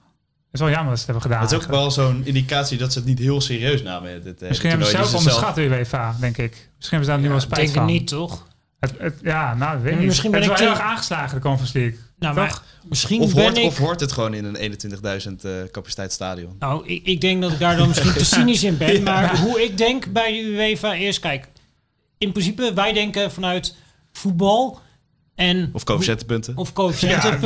[0.52, 1.42] Het is wel jammer dat ze het hebben gedaan.
[1.42, 4.24] Het is ook wel zo'n indicatie dat ze het niet heel serieus namen.
[4.24, 6.52] Dit, eh, Misschien hebben ze zelf Dus onderschat, de UEFA, denk ik.
[6.52, 7.86] Misschien hebben ze daar nu wel spijt denk ik van.
[7.86, 8.48] niet, toch?
[8.80, 11.36] Het, het, ja, nou, weet ik misschien ben het ik wel heel te- erg aangeslagen,
[11.36, 12.00] de Conference League.
[12.20, 13.64] Nou, maar misschien Of ben hoort, ik...
[13.66, 14.78] of hoort het gewoon in een
[15.32, 16.56] 21.000 eh capaciteit stadion?
[16.60, 19.04] Nou, ik, ik denk dat ik daar dan misschien te cynisch in ben.
[19.04, 21.48] Maar hoe ik denk bij de UEFA is, kijk,
[22.18, 23.76] in principe, wij denken vanuit
[24.12, 24.80] voetbal.
[25.38, 26.54] En Of coëfficiëntenpunten.
[26.58, 26.72] Of
[27.02, 27.38] Ja,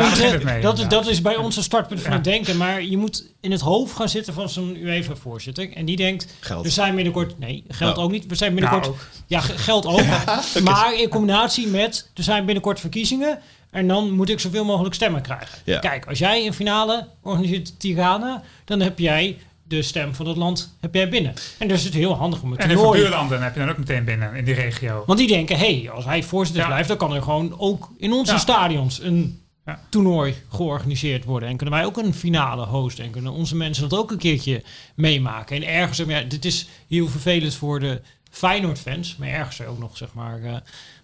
[0.62, 0.88] dat, ja.
[0.88, 2.16] dat is bij ons een startpunt van Ja.
[2.16, 2.58] het denken.
[2.58, 5.74] Maar je moet in het hoofd gaan zitten van zo'n UEFA-voorzitter.
[5.74, 6.64] En die denkt, Geld.
[6.64, 7.40] we zijn binnenkort...
[7.40, 8.04] Nee, geld Oh.
[8.04, 8.26] ook niet.
[8.26, 8.84] We zijn binnenkort...
[8.84, 9.02] Nou, ook.
[9.28, 10.02] Ja, ge- geld ook.
[10.64, 13.40] Maar in combinatie met, er zijn binnenkort verkiezingen.
[13.72, 15.58] En dan moet ik zoveel mogelijk stemmen krijgen.
[15.66, 15.80] Ja.
[15.80, 19.38] Kijk, als jij een finale organiseert Tirana, dan heb jij
[19.72, 21.34] de stem van het land heb jij binnen.
[21.58, 23.00] En dus is het heel handig om het En in toernooi.
[23.02, 25.04] buurlanden heb je dan ook meteen binnen in die regio.
[25.06, 26.70] Want die denken, hé, hey, als hij voorzitter Ja.
[26.70, 28.38] blijft, dan kan er gewoon ook in onze Ja.
[28.38, 29.80] stadions een Ja.
[29.90, 31.50] toernooi georganiseerd worden.
[31.50, 33.04] En kunnen wij ook een finale hosten.
[33.06, 34.64] En kunnen onze mensen dat ook een keertje
[34.96, 35.56] meemaken.
[35.56, 38.02] En ergens, ja, dit is heel vervelend voor de
[38.32, 39.16] Feyenoord-fans.
[39.16, 40.56] Maar ergens ook nog, zeg maar, eh,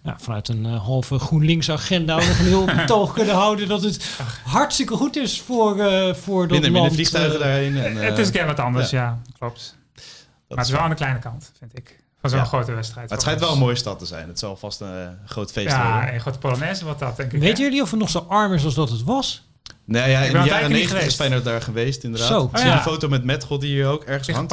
[0.02, 4.18] nou, vanuit een eh, halve GroenLinks-agenda ook nog een heel betoog kunnen houden dat het
[4.44, 6.92] hartstikke goed is voor, eh voor dat Minder, minder land.
[6.94, 7.76] vliegtuigen eh, daarheen.
[7.76, 9.02] En, eh, het is een keer wat anders, ja.
[9.02, 9.76] ja, klopt.
[9.94, 10.04] dat
[10.48, 11.96] maar het is wel aan de kleine kant, vind ik.
[12.20, 12.44] Van zo'n Ja.
[12.44, 13.08] grote wedstrijd.
[13.08, 14.28] Maar het schijnt wel een mooie stad te zijn.
[14.28, 16.14] Het zal vast een groot feest Ja, worden.
[16.14, 17.40] een grote Polonaise wat dat, denk ik.
[17.40, 19.46] Weten jullie of het nog zo arm is als dat het was?
[19.88, 21.14] Nee, ja, in ben de jaren een tijdje niet 90 is.
[21.14, 22.28] Feyenoord daar geweest, inderdaad.
[22.28, 22.42] Zo.
[22.52, 22.76] Ik zie Oh, ja.
[22.76, 24.50] een foto met Metgod die hier ook ergens hangt.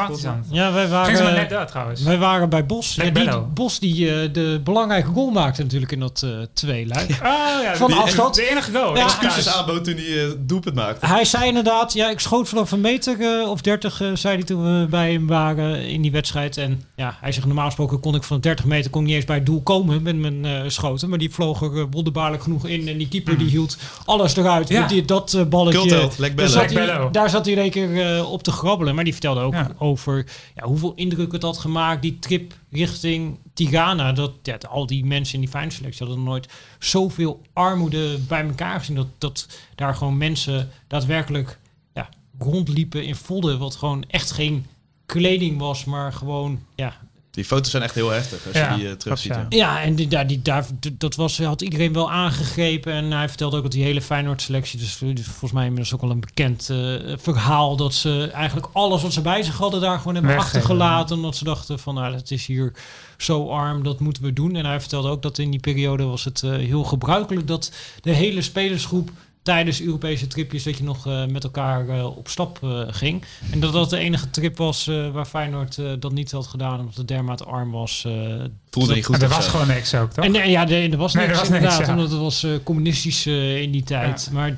[0.52, 1.34] Ja, wij maar waren...
[1.34, 2.02] net daar trouwens.
[2.02, 2.96] Wij waren bij Bos.
[2.96, 3.40] Ja, die.
[3.54, 7.10] Bos die eh, de belangrijke goal maakte natuurlijk in dat eh tweeluik.
[7.26, 8.36] Oh ja, Van die- afstand.
[8.36, 8.94] De enige goal.
[8.96, 11.06] Ja, Ja, Excuses aanbood toen hij eh, doelpunt maakte.
[11.06, 14.80] Hij zei inderdaad, ja, ik schoot vanaf een meter of 30, eh, zei hij toen
[14.82, 16.58] we bij hem waren in die wedstrijd.
[16.58, 19.26] En ja, hij zegt normaal gesproken kon ik van 30 meter kon ik niet eens
[19.26, 21.10] bij het doel komen met mijn eh, schoten.
[21.10, 22.88] Maar die vloog er wonderbaarlijk genoeg in.
[22.88, 24.80] En die keeper die hield alles eruit Ja.
[24.80, 25.90] met die, dat eh, balletje.
[26.36, 28.96] Daar zat, hij, daar zat hij in één keer eh, op te grabbelen.
[28.96, 29.72] Maar die vertelde ook Ja.
[29.78, 32.02] over ja, hoeveel indruk het had gemaakt.
[32.02, 34.12] Die trip richting Tigana.
[34.12, 36.48] Dat ja, al die mensen in die fijnselectie hadden nog nooit
[36.80, 38.96] zoveel armoede bij elkaar gezien.
[38.96, 41.60] Dat, dat daar gewoon mensen daadwerkelijk
[41.94, 42.10] ja,
[42.40, 43.60] rondliepen in vodden.
[43.60, 44.66] Wat gewoon echt geen
[45.06, 46.98] kleding was, maar gewoon ja,
[47.36, 49.34] Die foto's zijn echt heel heftig als Ja, je die eh, terugziet.
[49.34, 49.46] ja.
[49.50, 52.94] ja, en die, daar, die, daar, dat was, had iedereen wel aangegrepen.
[52.94, 54.80] En hij vertelde ook dat die hele Feyenoord-selectie...
[54.80, 56.78] Dus, dus volgens mij inmiddels ook al een bekend eh,
[57.18, 57.76] verhaal...
[57.76, 59.82] dat ze eigenlijk alles wat ze bij zich hadden...
[59.82, 60.58] daar gewoon hebben Weggeven.
[60.60, 61.16] achtergelaten.
[61.16, 62.74] Omdat ze dachten van, nou, het is hier
[63.18, 64.56] zo arm, dat moeten we doen.
[64.56, 67.48] En hij vertelde ook dat in die periode was het eh, heel gebruikelijk...
[67.48, 67.72] dat
[68.02, 69.10] de hele spelersgroep
[69.46, 70.64] tijdens Europese tripjes...
[70.64, 73.24] dat je nog eh, met elkaar eh, op stap eh, ging.
[73.52, 76.80] En dat dat de enige trip was eh, waar Feyenoord dat niet had gedaan...
[76.80, 78.04] omdat het dermate arm was...
[78.06, 79.22] eh, Voelde niet goed.
[79.22, 79.52] Er was zo.
[79.52, 80.26] gewoon niks ook, toch?
[80.26, 81.94] en eh, ja, de, er was Nee, niks er was niks, inderdaad, ja.
[81.94, 84.30] omdat het was eh, communistisch eh, in die tijd.
[84.32, 84.58] Maar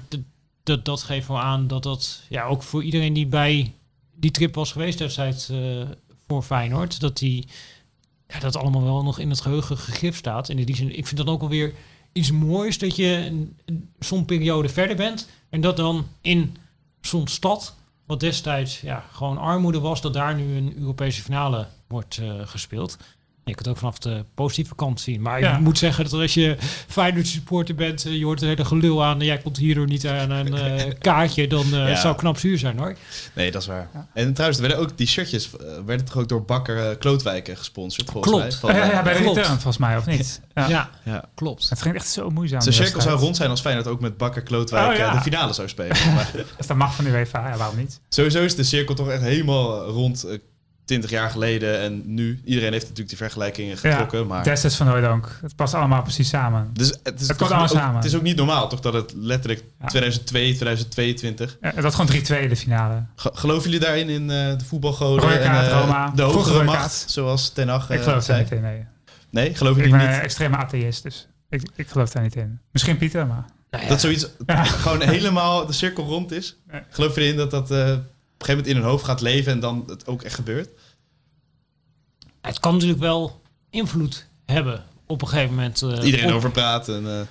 [0.63, 3.73] dat, dat geeft wel aan dat dat, ja, ook voor iedereen die bij
[4.15, 5.57] die trip was geweest destijds eh,
[6.27, 7.47] voor Feyenoord, dat die,
[8.27, 10.49] ja, dat allemaal wel nog in het geheugen gegrift staat.
[10.49, 11.73] En in die zin, ik vind dat ook alweer
[12.11, 13.43] iets moois dat je
[13.99, 16.57] zo'n periode verder bent en dat dan in
[17.01, 22.17] zo'n stad, wat destijds ja, gewoon armoede was, dat daar nu een Europese finale wordt
[22.17, 22.97] eh, gespeeld.
[23.47, 25.21] Je kunt het ook vanaf de positieve kant zien.
[25.21, 25.53] Maar Ja.
[25.55, 29.03] ik moet zeggen dat als je Feyenoord supporter bent, eh, je hoort een hele gelul
[29.03, 29.19] aan.
[29.19, 31.95] en Jij komt hierdoor niet aan een eh, kaartje, dan eh Ja.
[31.95, 32.95] zou het knap zuur zijn hoor.
[33.33, 33.89] Nee, dat is waar.
[34.13, 35.49] En trouwens, er werden ook die shirtjes
[35.85, 38.61] werden toch ook door Bakker eh, Klootwijk eh, gesponsord, volgens Klopt.
[38.61, 38.71] mij.
[38.81, 39.37] Van, ja, ja, bij de Klopt.
[39.37, 40.41] return volgens mij, of niet?
[40.53, 40.67] Ja.
[40.69, 41.23] Ja, ja.
[41.35, 41.69] klopt.
[41.69, 42.61] Het ging echt zo moeizaam.
[42.61, 45.11] Zijn die cirkel zou rond zijn als Feyenoord ook met Bakker Klootwijk Oh, ja.
[45.13, 45.97] de finale zou spelen.
[46.15, 47.99] maar Dus dat mag van de UEFA, ja, waarom niet?
[48.09, 50.25] sowieso is de cirkel toch echt helemaal rond
[50.87, 52.41] 20 jaar geleden en nu.
[52.45, 54.43] Iedereen heeft natuurlijk die vergelijkingen getrokken, maar...
[54.43, 55.39] Destijds van Hooydonk.
[55.41, 56.69] Het past allemaal precies samen.
[56.73, 57.95] Dus het, is Het komt allemaal ook- samen.
[57.95, 59.87] Het is ook niet normaal, toch, dat het letterlijk Ja.
[59.87, 61.57] 2002, 2022...
[61.61, 62.11] Ja, dat gewoon
[62.45, 63.03] 3-2 de finale.
[63.15, 66.11] Ge- geloven jullie daarin in eh, de voetbalgoden en eh, Roma.
[66.15, 68.85] de hogere macht, zoals Ten Hag ik eh, geloof daar niet in, nee.
[69.29, 70.17] Nee, geloven Ik jullie ben niet?
[70.17, 72.59] een extreme atheïst, dus ik, ik geloof daar niet in.
[72.71, 73.45] Misschien Pieter, maar...
[73.87, 76.55] Dat zoiets gewoon helemaal de cirkel rond is?
[76.71, 76.83] Ja.
[76.89, 77.93] Geloof je erin dat dat eh,
[78.45, 80.69] gegeven moment in hun hoofd gaat leven en dan het ook echt gebeurt?
[82.41, 85.81] Het kan natuurlijk wel invloed hebben op een gegeven moment.
[85.81, 86.89] eh, Iedereen op- over praat.
[86.89, 87.21] En, eh,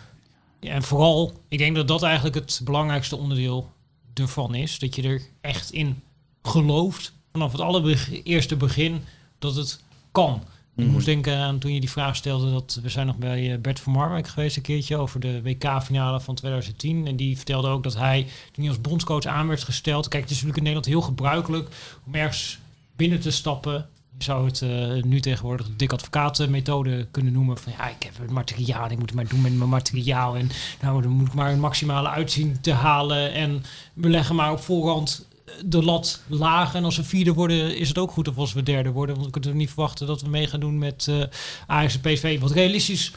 [0.61, 3.72] Ja, en vooral, ik denk dat dat eigenlijk het belangrijkste onderdeel
[4.14, 4.78] ervan is.
[4.78, 6.02] Dat je er echt in
[6.42, 9.04] gelooft, vanaf het allereerste begin,
[9.38, 9.80] dat het
[10.12, 10.42] kan.
[10.77, 10.93] Ik Mhm.
[10.93, 13.81] moest denken aan toen je die vraag stelde, dat we zijn nog bij eh, Bert
[13.81, 17.07] van Marwijk geweest een keertje over de WK-finale van 2010.
[17.07, 18.22] En die vertelde ook dat hij,
[18.53, 21.68] toen hij als bondscoach aan werd gesteld, kijk, het is natuurlijk in Nederland heel gebruikelijk
[22.07, 22.59] om ergens
[22.97, 23.89] binnen te stappen.
[24.18, 27.59] Je zou het eh, nu tegenwoordig de dik advocatenmethode kunnen noemen.
[27.59, 30.37] Van ja, ik heb het materiaal, ik moet het maar doen met mijn materiaal.
[30.37, 30.51] En
[30.83, 33.33] nou, dan moet ik maar een maximale uitzien te halen.
[33.33, 33.64] En
[33.95, 35.27] we leggen maar op voorhand
[35.64, 36.74] de lat laag.
[36.74, 38.28] En als we vierde worden, is het ook goed.
[38.28, 39.14] Of als we derde worden.
[39.14, 41.22] Want we kunnen niet verwachten dat we mee gaan doen met eh
[41.66, 42.40] Ajax en PSV.
[42.40, 43.12] Wat realistisch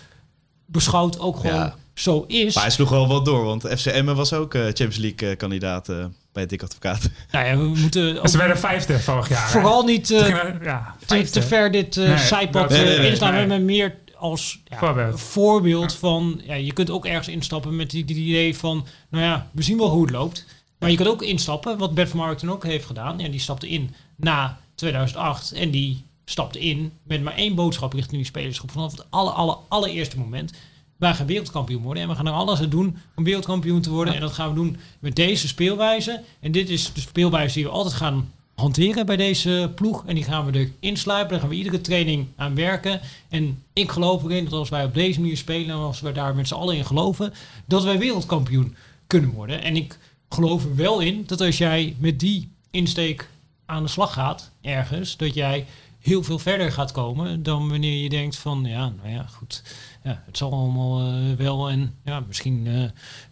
[0.65, 1.75] beschouwd ook gewoon Ja.
[1.93, 2.53] zo is.
[2.55, 5.37] Maar hij sloeg wel wat door, want FC Emmen was ook eh, Champions League eh,
[5.37, 5.95] kandidaat eh,
[6.33, 7.09] bij het Dik Advocaat.
[7.31, 9.43] Nou ja, we moeten Ze werden vijfde vorig jaar.
[9.45, 9.49] hè?
[9.51, 10.11] vooral niet...
[10.11, 13.15] Eh, gingen- ja, te, ver dit eh Nee, zijpad Nee.
[13.19, 15.21] We hebben meer als ja, Voorbeeld.
[15.21, 16.41] voorbeeld van...
[16.45, 18.85] Ja, je kunt ook ergens instappen met die, die idee van...
[19.09, 20.45] Nou ja, we zien wel hoe het loopt.
[20.79, 23.19] Maar je kunt ook instappen, wat Bert van Marwijk toen ook heeft gedaan.
[23.19, 25.51] En die stapte in na 2008.
[25.51, 28.71] En die stapte in met maar één boodschap richting die spelersgroep.
[28.71, 30.53] Vanaf het alle, alle, allereerste moment.
[30.97, 32.03] Wij gaan wereldkampioen worden.
[32.03, 34.13] En we gaan er alles aan doen om wereldkampioen te worden.
[34.13, 36.21] En dat gaan we doen met deze speelwijze.
[36.39, 40.05] En dit is de speelwijze die we altijd gaan hanteren bij deze ploeg.
[40.05, 41.31] En die gaan we erin sluipen.
[41.31, 43.01] Daar gaan we iedere training aan werken.
[43.29, 45.69] En ik geloof erin dat als wij op deze manier spelen...
[45.69, 47.33] en als we daar met z'n allen in geloven...
[47.65, 48.75] dat wij wereldkampioen
[49.07, 49.63] kunnen worden.
[49.63, 49.97] En ik
[50.29, 53.29] geloof er wel in dat als jij met die insteek
[53.65, 55.17] aan de slag gaat ergens...
[55.17, 55.65] dat jij
[55.99, 58.63] heel veel verder gaat komen dan wanneer je denkt van...
[58.65, 59.63] ja, nou ja, goed...
[60.03, 62.83] Ja, het zal allemaal eh, wel en ja, misschien eh,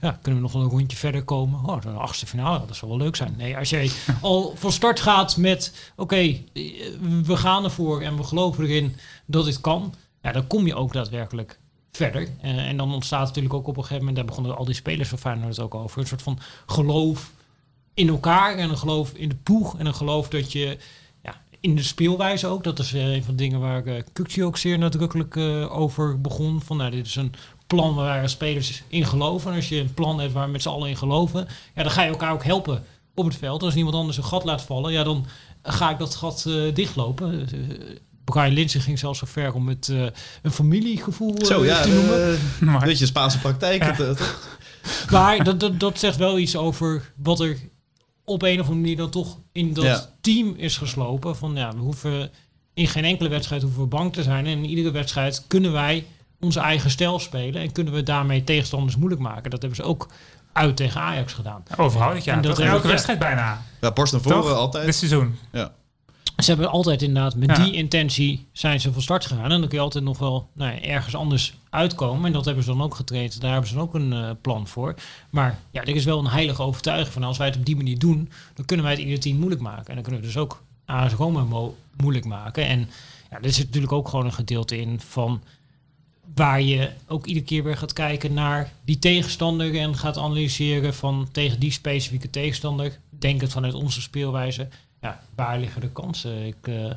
[0.01, 1.65] ja, kunnen we nog wel een rondje verder komen.
[1.65, 3.33] Oh, de achtste finale, dat zou wel leuk zijn.
[3.37, 3.91] Nee, als jij
[4.21, 6.39] al van start gaat met, oké, eh,
[7.23, 8.95] we gaan ervoor en we geloven erin
[9.25, 11.59] dat dit kan, ja, dan kom je ook daadwerkelijk
[11.91, 12.27] verder.
[12.41, 15.09] Eh, en dan ontstaat natuurlijk ook op een gegeven moment, daar begonnen al die spelers
[15.09, 17.31] van Feyenoord het ook over, een soort van geloof
[17.93, 20.77] in elkaar en een geloof in de ploeg en een geloof dat je
[21.23, 24.57] ja, in de speelwijze ook, dat is eh, een van de dingen waar uh, ook
[24.57, 25.37] zeer nadrukkelijk
[25.71, 27.33] over begon, van nou, dit is een
[27.67, 29.49] plan waar spelers in geloven.
[29.49, 31.91] En als je een plan hebt waar we met z'n allen in geloven, ja, dan
[31.91, 32.83] ga je elkaar ook helpen
[33.13, 33.63] op het veld.
[33.63, 35.25] Als iemand anders een gat laat vallen, ja, dan
[35.63, 37.47] ga ik dat gat dichtlopen.
[38.27, 40.05] Uh, Brian Linsen ging zelfs zo ver om het eh,
[40.41, 42.39] een familiegevoel eh, Zo, ja, te noemen.
[42.71, 43.83] Maar- een beetje Spaanse praktijk.
[43.83, 44.25] het, eh?
[45.11, 47.57] Maar dat, dat, dat zegt wel iets over wat er
[48.25, 50.09] op een of andere manier dan toch in dat Ja.
[50.21, 51.35] team is geslopen.
[51.37, 52.31] Van ja, we hoeven
[52.73, 54.45] in geen enkele wedstrijd hoeven we bang te zijn.
[54.45, 56.05] En in iedere wedstrijd kunnen wij
[56.39, 57.61] onze eigen stijl spelen.
[57.61, 59.49] En kunnen we daarmee tegenstanders moeilijk maken.
[59.51, 60.07] Dat hebben ze ook
[60.53, 61.63] uit tegen Ajax gedaan.
[61.77, 62.35] Overal jaar.
[62.35, 63.61] En dat heb elke wedstrijd bijna.
[63.81, 64.51] Ja, borst naar voren Toch?
[64.51, 64.85] altijd.
[64.85, 65.35] Dit seizoen.
[65.51, 65.71] Ja.
[66.37, 67.63] Ze hebben altijd inderdaad met Ja.
[67.63, 69.43] die intentie zijn ze van start gegaan.
[69.43, 72.25] En dan kun je altijd nog wel nou ja, ergens anders uitkomen.
[72.25, 73.41] En dat hebben ze dan ook getraind.
[73.41, 74.95] Daar hebben ze dan ook een eh, plan voor.
[75.29, 77.99] Maar ja, er is wel een heilige overtuiging van als wij het op die manier
[77.99, 79.87] doen, dan kunnen wij het ieder team moeilijk maken.
[79.87, 82.65] En dan kunnen we dus ook AS Roma mo- moeilijk maken.
[82.67, 82.89] En
[83.31, 85.41] ja, er zit natuurlijk ook gewoon een gedeelte in van
[86.35, 91.27] waar je ook iedere keer weer gaat kijken naar die tegenstander en gaat analyseren van
[91.31, 94.67] tegen die specifieke tegenstander, denkend vanuit onze speelwijze,
[95.07, 96.45] ja, waar liggen de kansen?
[96.45, 96.91] Ik eh,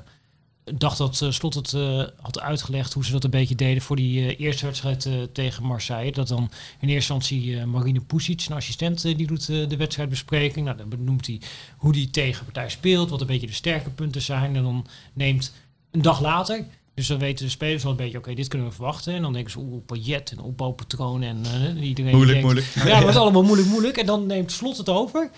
[0.75, 3.97] dacht dat eh, Slot het eh, had uitgelegd hoe ze dat een beetje deden voor
[3.97, 6.13] die eerste wedstrijd tegen Marseille.
[6.13, 6.51] Dat dan
[6.81, 10.67] in eerste instantie Marine Pusic, een assistent, die doet de wedstrijdbespreking.
[10.67, 11.41] Nou, dan benoemt hij
[11.77, 14.57] hoe die tegenpartij speelt, wat een beetje de sterke punten zijn.
[14.57, 15.55] En dan neemt
[15.91, 18.75] een dag later, dus dan weten de spelers al een beetje, oké, dit kunnen we
[18.75, 19.15] verwachten.
[19.15, 21.45] En dan denken ze, oeh, pajet en opbouwpatroon en
[21.81, 22.75] iedereen Moeilijk, denkt, moeilijk.
[22.75, 23.97] ja, het wordt allemaal moeilijk, moeilijk.
[23.97, 25.31] En dan neemt Slot het over.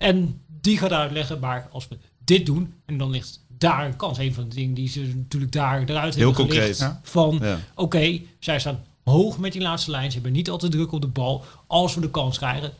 [0.00, 1.98] En die gaat uitleggen, maar als we
[2.36, 4.18] dit doen, en dan ligt daar een kans.
[4.18, 6.60] Een van de dingen die ze natuurlijk daar eruit Heel hebben concreet.
[6.62, 6.78] gelicht.
[6.78, 7.00] Ja.
[7.02, 7.58] Van, Ja.
[7.74, 10.06] oké, zij staan hoog met die laatste lijn.
[10.08, 11.44] Ze hebben niet altijd druk op de bal.
[11.66, 12.72] Als we de kans krijgen,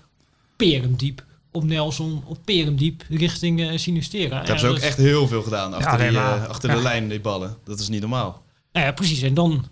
[0.56, 4.28] peer hem diep op Nelson of peer hem diep richting eh Sinistera.
[4.38, 6.82] Dat hebben ze ook echt heel veel gedaan achter, die, eh, achter de Ja.
[6.82, 7.56] lijn, die ballen.
[7.64, 8.42] Dat is niet normaal.
[8.72, 9.22] Nou ja, precies.
[9.22, 9.64] En dan,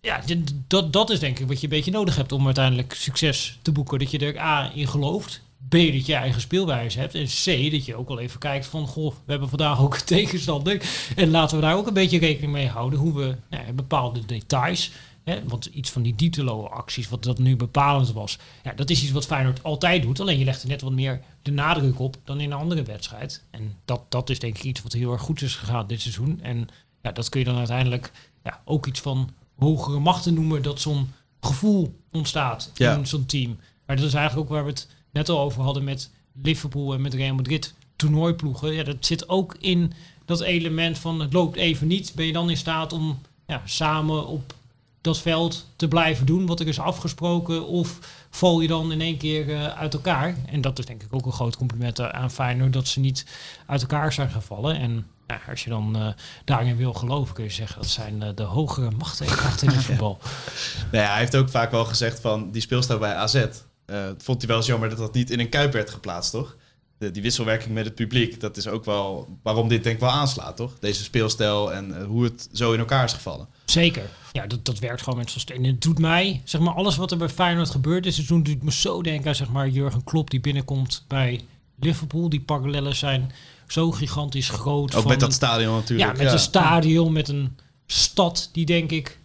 [0.00, 0.20] ja,
[0.66, 3.72] dat, dat is denk ik wat je een beetje nodig hebt om uiteindelijk succes te
[3.72, 3.98] boeken.
[3.98, 7.84] Dat je er A in gelooft, B dat je eigen speelwijze hebt en C dat
[7.84, 10.82] je ook wel even kijkt van, goh, we hebben vandaag ook een tegenstander.
[11.16, 14.90] En laten we daar ook een beetje rekening mee houden hoe we nou bepaalde details,
[15.24, 19.02] hè, want iets van die diepteloze acties, wat dat nu bepalend was, ja, dat is
[19.02, 20.20] iets wat Feyenoord altijd doet.
[20.20, 23.42] Alleen je legt er net wat meer de nadruk op dan in een andere wedstrijd.
[23.50, 26.40] En dat, dat is denk ik iets wat heel erg goed is gegaan dit seizoen.
[26.42, 26.68] En
[27.02, 28.12] ja, dat kun je dan uiteindelijk
[28.44, 32.96] ja, ook iets van hogere machten noemen, dat zo'n gevoel ontstaat Ja.
[32.96, 33.58] in zo'n team.
[33.86, 36.10] Maar dat is eigenlijk ook waar we het net al over hadden met
[36.42, 38.72] Liverpool en met Real Madrid toernooiploegen.
[38.74, 39.92] Ja, dat zit ook in
[40.24, 42.12] dat element van het loopt even niet.
[42.14, 44.54] Ben je dan in staat om ja, samen op
[45.00, 47.66] dat veld te blijven doen wat er is afgesproken?
[47.66, 47.98] Of
[48.30, 50.36] val je dan in één keer eh, uit elkaar?
[50.46, 53.26] En dat is denk ik ook een groot compliment aan Feyenoord dat ze niet
[53.66, 54.76] uit elkaar zijn gevallen.
[54.76, 56.08] En ja, als je dan eh,
[56.44, 60.18] daarin wil geloven, kun je zeggen dat zijn eh, de hogere machten in het voetbal.
[60.90, 63.46] Nou ja, hij heeft ook vaak wel gezegd van die speelstijl bij AZ.
[63.84, 66.56] Eh, vond hij wel jammer dat dat niet in een kuip werd geplaatst, toch?
[66.98, 70.10] De, die wisselwerking met het publiek, dat is ook wel waarom dit denk ik wel
[70.10, 70.78] aanslaat, toch?
[70.78, 73.48] Deze speelstijl en eh, hoe het zo in elkaar is gevallen.
[73.64, 74.10] Zeker.
[74.32, 75.56] Ja, dat, dat werkt gewoon met zo'n steen.
[75.56, 78.62] En het doet mij, zeg maar, alles wat er bij Feyenoord gebeurt dit seizoen, doet
[78.62, 81.40] me zo denken aan, zeg maar, Jurgen Klopp die binnenkomt bij
[81.80, 82.28] Liverpool.
[82.28, 83.32] Die parallellen zijn
[83.66, 84.94] zo gigantisch groot.
[84.94, 86.16] Ook van- met dat stadion natuurlijk.
[86.16, 87.56] Ja, met een stadion, met een
[87.86, 89.18] stad die denk ik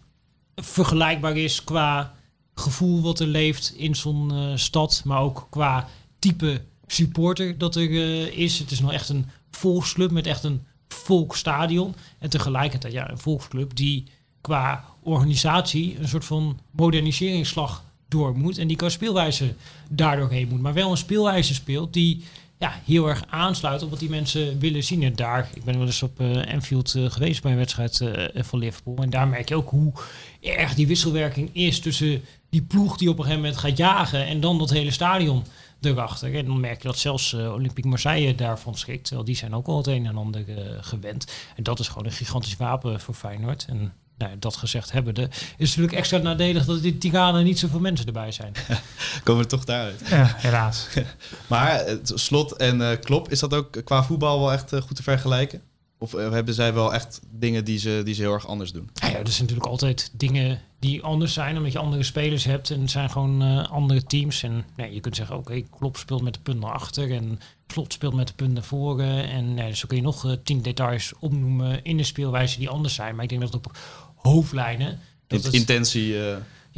[0.56, 2.16] vergelijkbaar is qua
[2.60, 5.88] gevoel wat er leeft in zo'n eh, stad, maar ook qua
[6.20, 8.60] type supporter dat er eh, is.
[8.60, 11.96] Het is nog echt een volksclub met echt een volksstadion.
[12.20, 14.04] En tegelijkertijd ja, een volksclub die
[14.42, 18.58] qua organisatie een soort van moderniseringsslag door moet.
[18.58, 19.54] En die qua speelwijze
[19.90, 20.62] daardoor heen moet.
[20.62, 22.24] Maar wel een speelwijze speelt die
[22.60, 25.04] ja, heel erg aansluit op wat die mensen willen zien.
[25.04, 28.02] En daar, ik ben wel eens op eh Anfield geweest bij een wedstrijd
[28.36, 28.96] van Liverpool.
[28.96, 29.94] En daar merk je ook hoe
[30.42, 34.40] erg die wisselwerking is tussen die ploeg die op een gegeven moment gaat jagen en
[34.40, 35.44] dan dat hele stadion
[35.82, 36.36] erachter.
[36.36, 39.04] En dan merk je dat zelfs eh, Olympique Marseille daarvan schrikt.
[39.04, 41.32] Terwijl die zijn ook al het een en ander eh, gewend.
[41.56, 43.66] En dat is gewoon een gigantisch wapen voor Feyenoord.
[43.70, 47.60] En nou, ja, dat gezegd hebbende, is het natuurlijk extra nadelig dat in Tirana niet
[47.60, 48.54] zoveel mensen erbij zijn.
[49.24, 50.02] Komen we toch daaruit.
[50.10, 50.88] Ja, helaas.
[51.48, 54.96] Maar het Slot en eh Klop, is dat ook qua voetbal wel echt eh, goed
[54.96, 55.62] te vergelijken?
[56.00, 58.90] Of eh, hebben zij wel echt dingen die ze, die ze heel erg anders doen?
[59.02, 62.70] Nou ja, er zijn natuurlijk altijd dingen die anders zijn, omdat je andere spelers hebt
[62.70, 64.44] en het zijn gewoon eh, andere teams.
[64.44, 67.94] En nee, je kunt zeggen, oké, Klopp speelt met de punt naar achter en Slot
[67.94, 69.30] speelt met de punt naar voren.
[69.30, 72.94] En nee, zo kun je nog eh, tien details opnoemen in de speelwijze die anders
[72.94, 73.14] zijn.
[73.16, 73.78] Maar ik denk dat op
[74.16, 75.00] hoofdlijnen...
[75.28, 76.16] Dat In, het- intentie.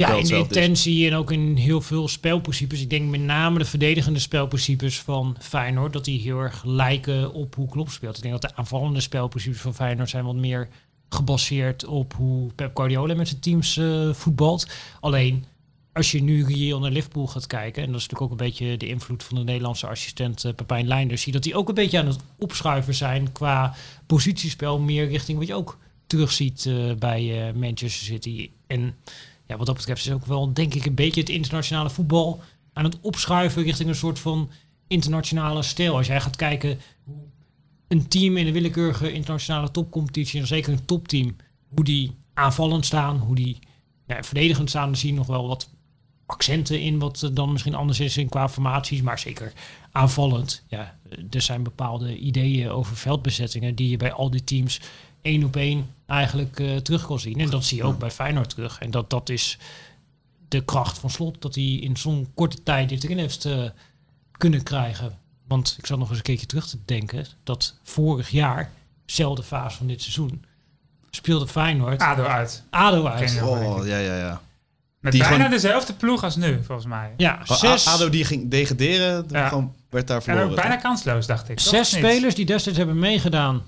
[0.00, 0.30] Ja, in is.
[0.30, 2.80] intentie en ook in heel veel spelprincipes.
[2.80, 5.92] Ik denk met name de verdedigende spelprincipes van Feyenoord...
[5.92, 8.16] dat die heel erg lijken op hoe Klopp speelt.
[8.16, 10.10] Ik denk dat de aanvallende spelprincipes van Feyenoord...
[10.10, 10.68] zijn wat meer
[11.08, 14.66] gebaseerd op hoe Pep Guardiola met zijn teams eh, voetbalt.
[15.00, 15.44] Alleen,
[15.92, 17.82] als je nu reëel naar Liverpool gaat kijken...
[17.82, 20.86] en dat is natuurlijk ook een beetje de invloed van de Nederlandse assistent eh, Pepijn
[20.86, 21.22] Leinders...
[21.22, 23.74] zie je dat die ook een beetje aan het opschuiven zijn qua
[24.06, 24.78] positiespel...
[24.78, 28.50] meer richting wat je ook terugziet eh, bij Manchester City.
[28.66, 28.94] En
[29.50, 32.42] ja, wat dat betreft is ook wel, denk ik, een beetje het internationale voetbal
[32.72, 34.50] aan het opschuiven richting een soort van
[34.86, 35.96] internationale stijl.
[35.96, 37.16] Als jij gaat kijken hoe
[37.88, 41.36] een team in een willekeurige internationale topcompetitie, en zeker een topteam,
[41.68, 43.58] hoe die aanvallend staan, hoe die
[44.06, 45.70] ja, verdedigend staan, dan zie je nog wel wat
[46.26, 49.52] accenten in wat dan misschien anders is in qua formaties, maar zeker
[49.92, 50.64] aanvallend.
[50.68, 54.80] Ja, eh, er zijn bepaalde ideeën over veldbezettingen die je bij al die teams
[55.22, 57.38] één op één eigenlijk eh, terug kan zien.
[57.40, 58.78] En dat zie je ook bij Feyenoord terug.
[58.78, 59.58] En dat, dat is
[60.48, 63.62] de kracht van Slot, dat hij in zo'n korte tijd dit erin heeft eh,
[64.36, 65.18] kunnen krijgen.
[65.48, 68.70] Want ik zat nog eens een keertje terug te denken, dat vorig jaar,
[69.06, 70.44] dezelfde fase van dit seizoen,
[71.10, 72.62] speelde Feyenoord ADO uit.
[72.70, 73.40] ADO uit.
[73.42, 74.40] Oh, ja, ja, ja.
[75.00, 77.14] Met Die bijna gewoon- dezelfde ploeg als nu, volgens mij.
[77.16, 79.48] Ja, Maar zes, ADO die ging degraderen, Ja.
[79.48, 80.48] gewoon werd daar En verloren.
[80.50, 81.60] ook bijna kansloos, dacht ik.
[81.60, 83.62] zes spelers die destijds hebben meegedaan,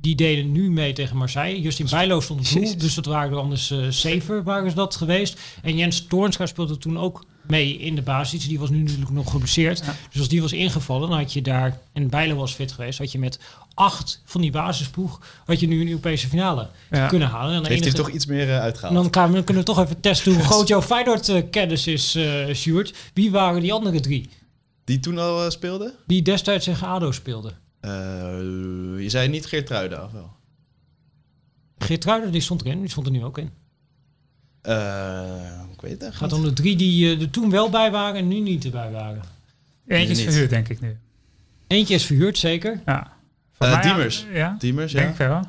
[0.00, 1.60] die deden nu mee tegen Marseille.
[1.60, 4.96] Justin Bijlo stond op doel, dus dat waren er anders eh safer waren ze dat
[4.96, 5.40] geweest.
[5.62, 8.48] En Jens Toornstra speelde toen ook mee in de basis.
[8.48, 9.78] Die was nu natuurlijk nog geblesseerd.
[9.78, 9.94] Ja.
[10.10, 13.12] Dus als die was ingevallen, dan had je daar, en Bijlo was fit geweest, had
[13.12, 13.38] je met
[13.74, 17.06] acht van die basisploeg, had je nu een Europese finale Ja.
[17.06, 17.54] kunnen halen.
[17.54, 18.94] En Heeft hij toch iets meer eh, en uitgehaald?
[18.94, 22.94] dan kan- dan kunnen we toch even testen hoe groot jouw Feyenoord-kennis is, eh Sjoerd.
[23.14, 24.28] Wie waren die andere drie
[24.84, 25.94] Die toen al eh, speelde?
[26.06, 27.52] die destijds tegen ADO speelden?
[27.80, 27.90] Eh,
[29.02, 30.36] je zei niet Geert of wel?
[31.78, 33.50] Geert die stond erin, die stond er nu ook in.
[34.62, 36.38] Eh, ik weet het echt Het gaat niet.
[36.38, 39.22] om de drie die eh, er toen wel bij waren en nu niet erbij waren.
[39.86, 40.98] Eentje is verhuurd, denk ik nu.
[41.66, 42.80] Eentje is verhuurd, zeker.
[42.86, 43.16] Ja.
[43.82, 44.26] Diemers.
[44.32, 44.98] Ja, Diemers, ja.
[44.98, 45.42] denk ik wel.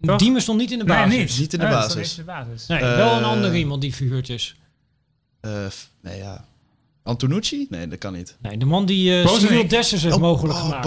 [0.00, 0.18] Toch?
[0.18, 1.18] Diemen stond niet in de Nee, basis.
[1.18, 1.38] niet.
[1.38, 1.94] Niet in de basis.
[1.94, 2.66] niet in de basis.
[2.66, 4.56] Nee, wel een andere iemand die verhuurd is.
[5.40, 5.66] Eh,
[6.00, 6.44] nee, ja.
[7.04, 7.66] Antonucci?
[7.70, 8.36] Nee, dat kan niet.
[8.40, 9.28] Nee, de man die uh.
[9.28, 10.84] Cyril Dessers heeft Oh, mogelijk oh, gemaakt.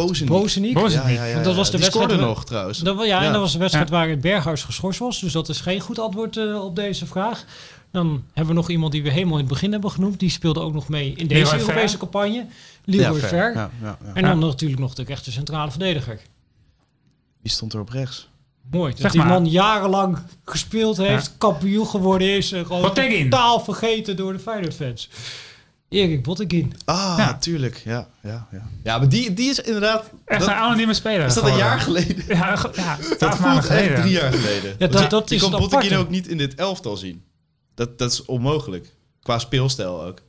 [1.16, 2.80] Ja, ja, dat was de Die wedstrijd scoorde nog trouwens.
[2.80, 3.24] Dat, ja, Ja.
[3.24, 3.96] en dat was de wedstrijd Ja.
[3.96, 5.20] waar het Berghuis geschorst was.
[5.20, 7.46] Dus dat is geen goed antwoord eh, op deze vraag.
[7.92, 10.20] Dan hebben we nog iemand die we helemaal in het begin hebben genoemd.
[10.20, 11.58] Die speelde ook nog mee in deze.
[11.60, 12.46] Europese campagne.
[12.86, 13.54] Leroy Ja, Ver.
[13.54, 14.14] Ja, ja, ja.
[14.14, 16.20] En dan natuurlijk nog de rechter centrale verdediger.
[17.42, 18.30] Wie stond er op rechts?
[18.72, 18.92] Mooi.
[18.92, 19.30] Dat Zeg die maar.
[19.30, 22.52] man jarenlang gespeeld heeft, kampioen geworden is.
[22.52, 25.10] En gewoon totaal vergeten door de Feyenoord-fans.
[25.90, 26.74] Erik Botteguin.
[26.86, 27.38] Ah, Ja.
[27.38, 27.82] tuurlijk.
[27.86, 28.62] Ja, ja, ja.
[28.84, 30.10] ja maar die, die is inderdaad...
[30.26, 31.26] Echt dat- een anonieme speler.
[31.26, 32.24] is dat een jaar geleden?
[32.28, 33.96] Ja, ja Dat maanden voelt echt geleden.
[34.02, 34.76] drie jaar geleden.
[34.78, 35.98] Ja, dat- dat je is Botteguin aparte.
[35.98, 37.24] ook niet in dit elftal zien.
[37.76, 38.94] Dat, dat is onmogelijk.
[39.22, 40.22] Qua speelstijl ook.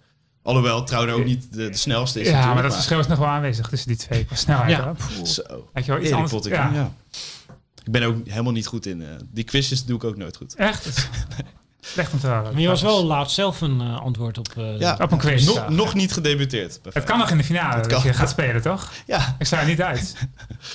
[0.42, 3.28] Alhoewel Trouwner ook niet de, de snelste is Ja, maar dat verschil is nog wel
[3.28, 4.24] aanwezig tussen die twee.
[4.24, 4.70] Qua snelheid.
[4.70, 4.94] Ja.
[5.24, 5.42] Zo.
[5.72, 6.28] Had je wel iets Erik?
[6.28, 6.72] Botteguin, Ja.
[6.72, 6.92] ja.
[7.84, 9.02] Ik ben ook helemaal niet goed in...
[9.02, 10.54] eh, die quizjes doe ik ook nooit goed.
[10.54, 10.86] Echt?
[11.92, 12.52] Slecht om te horen.
[12.52, 14.48] Maar je was wel laatst zelf een eh, antwoord op.
[14.56, 15.46] eh, Ja, Op een quiz.
[15.46, 15.68] Nog, ja.
[15.70, 16.80] nog niet gedebuteerd.
[16.92, 18.92] Het kan nog in de finale Dat je gaat spelen, toch?
[19.06, 20.16] Ja, Ik sta er niet uit.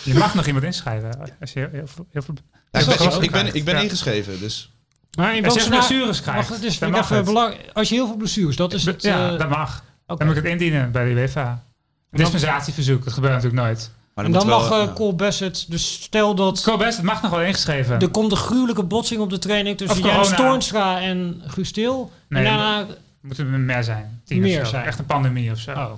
[0.03, 1.20] Je mag nog iemand inschrijven.
[1.39, 2.34] Als je heel, heel, veel- heel veel...
[2.72, 3.82] Ja, ik, ben, ik, ik ben, ik ben Ja.
[3.82, 4.72] ingeschreven, dus...
[5.18, 7.26] Maar in Als welke je blessures krijgt, Wacht, mag even het.
[7.26, 9.01] belang- Als je heel veel blessures, dat is het.
[9.01, 9.84] ja, eh, dat mag.
[10.05, 11.64] Dan moet ik het indienen bij de UEFA.
[12.11, 13.91] Dispensatieverzoek, dat gebeurt natuurlijk nooit.
[14.16, 14.93] Maar En dan wel, mag eh, ja.
[14.93, 17.99] Cole Bassett, dus stel dat Cobest, het mag nog wel ingeschreven.
[17.99, 20.36] er komt een gruwelijke botsing op de training tussen corona.
[20.36, 22.11] Toornstra en Guus Til.
[22.30, 22.86] Nee, en daarna,
[23.22, 24.22] Moet er meer zijn.
[24.28, 24.86] Meer zijn.
[24.86, 25.72] Echt een pandemie of zo.
[25.72, 25.91] oh.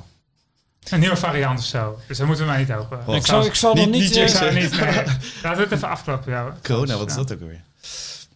[0.89, 1.99] Een nieuwe variant of zo.
[2.07, 2.99] Dus dat moeten we maar niet open.
[3.05, 4.15] Oh, ik, zal, ik zal dan Niet- niet...
[4.15, 4.93] eh, Ik zou niet, nee.
[5.43, 6.31] Laten we het even afkloppen.
[6.31, 6.55] Ja.
[6.63, 7.61] Corona, wat is dat ook weer?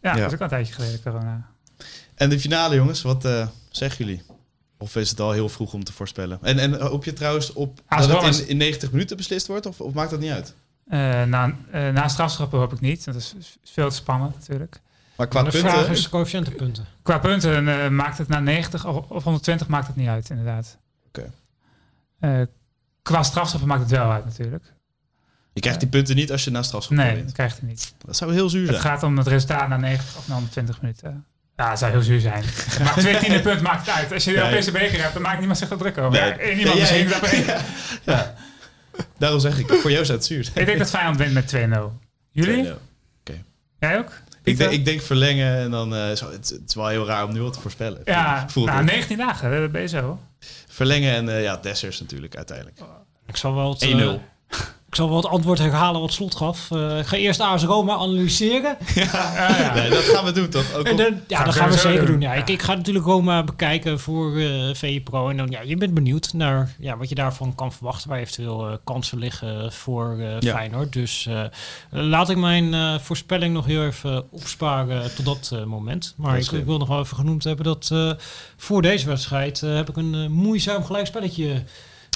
[0.01, 0.15] Ja, Ja.
[0.15, 1.47] dat is ook al een tijdje geleden, corona.
[2.15, 4.23] En de finale, jongens, wat eh, zeggen jullie?
[4.82, 6.39] Of is het al heel vroeg om te voorspellen?
[6.41, 9.65] En, en hoop je trouwens op Als dat het in, in 90 minuten beslist wordt?
[9.65, 10.53] Of, of maakt dat niet uit?
[10.88, 13.05] Eh na, eh na strafschoppen hoop ik niet.
[13.05, 14.82] Dat is veel te spannend natuurlijk.
[15.15, 15.69] Maar qua de punten...
[15.69, 16.86] vraag is de coëfficiëntenpunten.
[17.01, 20.77] Qua punten eh, maakt het na 90 of, of 120 maakt het niet uit, inderdaad.
[21.07, 21.32] Oké.
[22.19, 22.41] Eh,
[23.01, 24.73] qua strafschoppen maakt het wel uit natuurlijk.
[25.53, 27.93] Je krijgt die punten niet als je na strafschop Nee, dat krijgt hij niet.
[28.05, 28.82] Dat zou heel zuur Het zijn.
[28.93, 31.25] gaat om het resultaat na 90 of na 120 minuten.
[31.60, 32.43] Ja, dat zou heel zuur zijn.
[32.84, 34.14] Maar twee tiende punt maakt het uit.
[34.14, 34.38] Als je de.
[34.38, 36.12] Europese beker hebt, dan maakt niemand zich er druk over.
[36.20, 36.30] Nee.
[36.30, 37.07] Ja, één iemand Ja, misschien.
[37.45, 37.62] dat.
[38.03, 38.34] Ja.
[39.18, 40.55] Daarom zeg ik, voor jou zou het zuur zijn.
[40.57, 42.07] Ik denk dat Feyenoord wint met 2-0.
[42.32, 42.66] Jullie?
[42.68, 42.76] 2-0.
[43.80, 44.12] Jij ook?
[44.43, 45.95] Ik denk, ik denk verlengen en dan...
[45.95, 48.01] eh, zo, het, het is wel heel raar om nu al te voorspellen.
[48.05, 48.88] ja, Voelt nou, het.
[48.91, 50.20] 19 dagen, dat ben je zo.
[50.68, 52.80] Verlengen en eh, ja, Dessers natuurlijk uiteindelijk.
[53.28, 54.20] Ik zal wel het, 1-0.
[54.90, 56.72] Ik zal wel het antwoord herhalen wat Slot gaf.
[56.72, 58.78] Eh, ik ga eerst AS Roma analyseren.
[58.96, 59.72] ja.
[59.74, 60.74] Nee, dat gaan we doen toch?
[60.74, 62.06] Ook En dan, ja, Gaan dat gaan we zeker doen.
[62.06, 62.22] doen.
[62.22, 62.40] Ja, Ja.
[62.42, 65.30] Ik, ik ga natuurlijk Roma bekijken voor eh VE Pro.
[65.30, 68.10] En dan, ja, je bent benieuwd naar ja, wat je daarvan kan verwachten.
[68.10, 70.54] Waar eventueel eh, kansen liggen voor eh Ja.
[70.56, 70.94] Feyenoord.
[70.94, 71.44] Dus eh,
[71.90, 76.14] laat ik mijn eh, voorspelling nog heel even opsparen tot dat eh, moment.
[76.18, 78.12] Maar Dat ik, wil nog wel even genoemd hebben dat eh,
[78.58, 81.64] voor deze wedstrijd eh, heb ik een moeizaam gelijkspelletje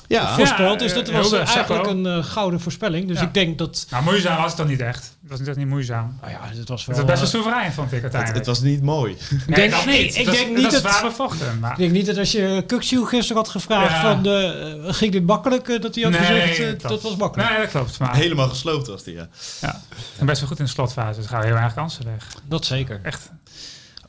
[0.07, 0.79] ja, voorspeld.
[0.79, 3.07] Dus dat eh, was eigenlijk een eh, gouden voorspelling.
[3.07, 3.23] Dus Ja.
[3.25, 3.87] ik denk dat...
[3.89, 5.17] Nou, moeizaam was het dan niet echt.
[5.21, 6.17] Het was niet echt niet moeizaam.
[6.21, 7.05] Nou ja, dit was Het wel...
[7.05, 8.45] was best wel eh, soeverein, vond ik het, uiteindelijk.
[8.45, 9.17] het was niet mooi.
[9.47, 10.17] ik denk, nee, niet.
[10.17, 10.81] ik denk niet dat...
[10.81, 11.59] zwaar bevochten.
[11.59, 14.01] Maar Ik denk niet dat als je Kukciu gisteren had gevraagd Ja.
[14.01, 17.49] van de, eh, ging dit makkelijk, dat hij had Nee, gezegd dat- dat was makkelijk.
[17.49, 17.99] Nee, dat klopt.
[17.99, 19.27] Maar Helemaal gesloopt was die, ja.
[19.61, 19.81] ja,
[20.19, 21.19] en best wel goed in de slotfase.
[21.19, 22.27] Dus gaan heel erg kansen weg.
[22.47, 22.99] Dat zeker.
[23.03, 23.29] Echt.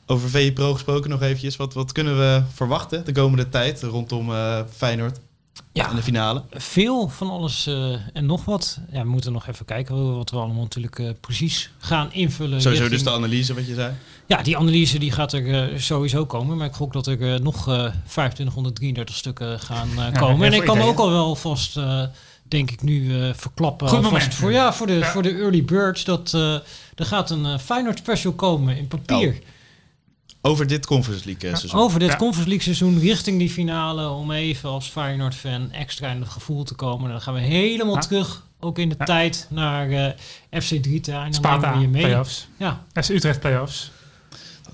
[0.07, 1.55] Over VE Pro gesproken nog eventjes.
[1.55, 5.19] Wat, wat kunnen we verwachten de komende tijd rondom eh, Feyenoord
[5.71, 5.89] Ja.
[5.89, 6.43] en de finale?
[6.51, 8.79] Veel van alles eh, en nog wat.
[8.91, 12.61] Ja, we moeten nog even kijken wat we allemaal natuurlijk eh, precies gaan invullen.
[12.61, 13.93] Sowieso richting- dus de analyse wat je zei.
[14.27, 16.57] Ja, die analyse die gaat er eh, sowieso komen.
[16.57, 17.73] Maar ik gok dat er nog eh
[18.07, 20.47] 2533 stukken gaan eh, Ja, komen.
[20.47, 22.03] en ik kan ook al wel vast, eh,
[22.47, 23.87] denk ik nu, eh, verklappen.
[23.87, 24.33] Goed alvast moment.
[24.33, 25.05] Voor, ja, voor de, Ja.
[25.11, 26.03] voor de early birds.
[26.03, 26.53] Dat, eh,
[26.95, 29.29] er gaat een Feyenoord special komen in papier.
[29.29, 29.35] Oh.
[30.45, 31.79] Over dit Conference League eh, seizoen.
[31.79, 32.15] Over dit Ja.
[32.15, 34.09] Conference League seizoen richting die finale.
[34.09, 37.09] Om even als Feyenoord fan extra in het gevoel te komen.
[37.11, 37.99] Dan gaan we helemaal Ja.
[38.01, 38.43] terug.
[38.59, 39.05] Ook in de Ja.
[39.05, 41.17] tijd naar eh, FC Drita.
[41.17, 42.01] En dan Sparta, nemen we je mee.
[42.01, 42.47] playoffs.
[42.57, 43.91] Ja, FC Utrecht playoffs.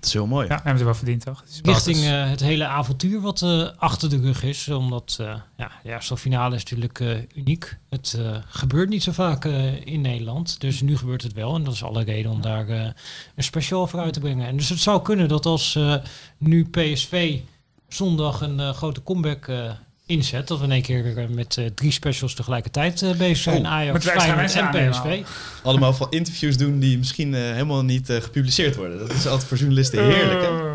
[0.02, 0.47] Dat is heel mooi.
[0.47, 1.43] Ja, hebben ze wel verdiend, toch?
[1.49, 1.86] Spartans.
[1.86, 4.68] richting eh, het hele avontuur wat eh, achter de rug is.
[4.70, 7.78] Omdat eh, ja, ja, zo'n finale is natuurlijk eh, uniek.
[7.89, 10.60] Het eh, gebeurt niet zo vaak eh, in Nederland.
[10.60, 11.56] Dus nu gebeurt het wel.
[11.56, 12.80] En dat is alle reden om daar eh,
[13.36, 14.47] een speciaal voor uit te brengen.
[14.47, 15.95] En dus het zou kunnen dat als eh,
[16.38, 17.39] nu PSV
[17.88, 19.72] zondag een grote comeback eh,
[20.12, 20.47] inzet.
[20.47, 23.62] Dat we in één keer met eh, drie specials tegelijkertijd eh, bezig zijn.
[23.66, 25.22] Oh, Ajax, Feyenoord en PSV.
[25.64, 28.97] Allemaal van interviews doen die misschien eh, helemaal niet gepubliceerd worden.
[28.99, 30.41] Dat is altijd voor journalisten heerlijk.
[30.41, 30.72] Hè?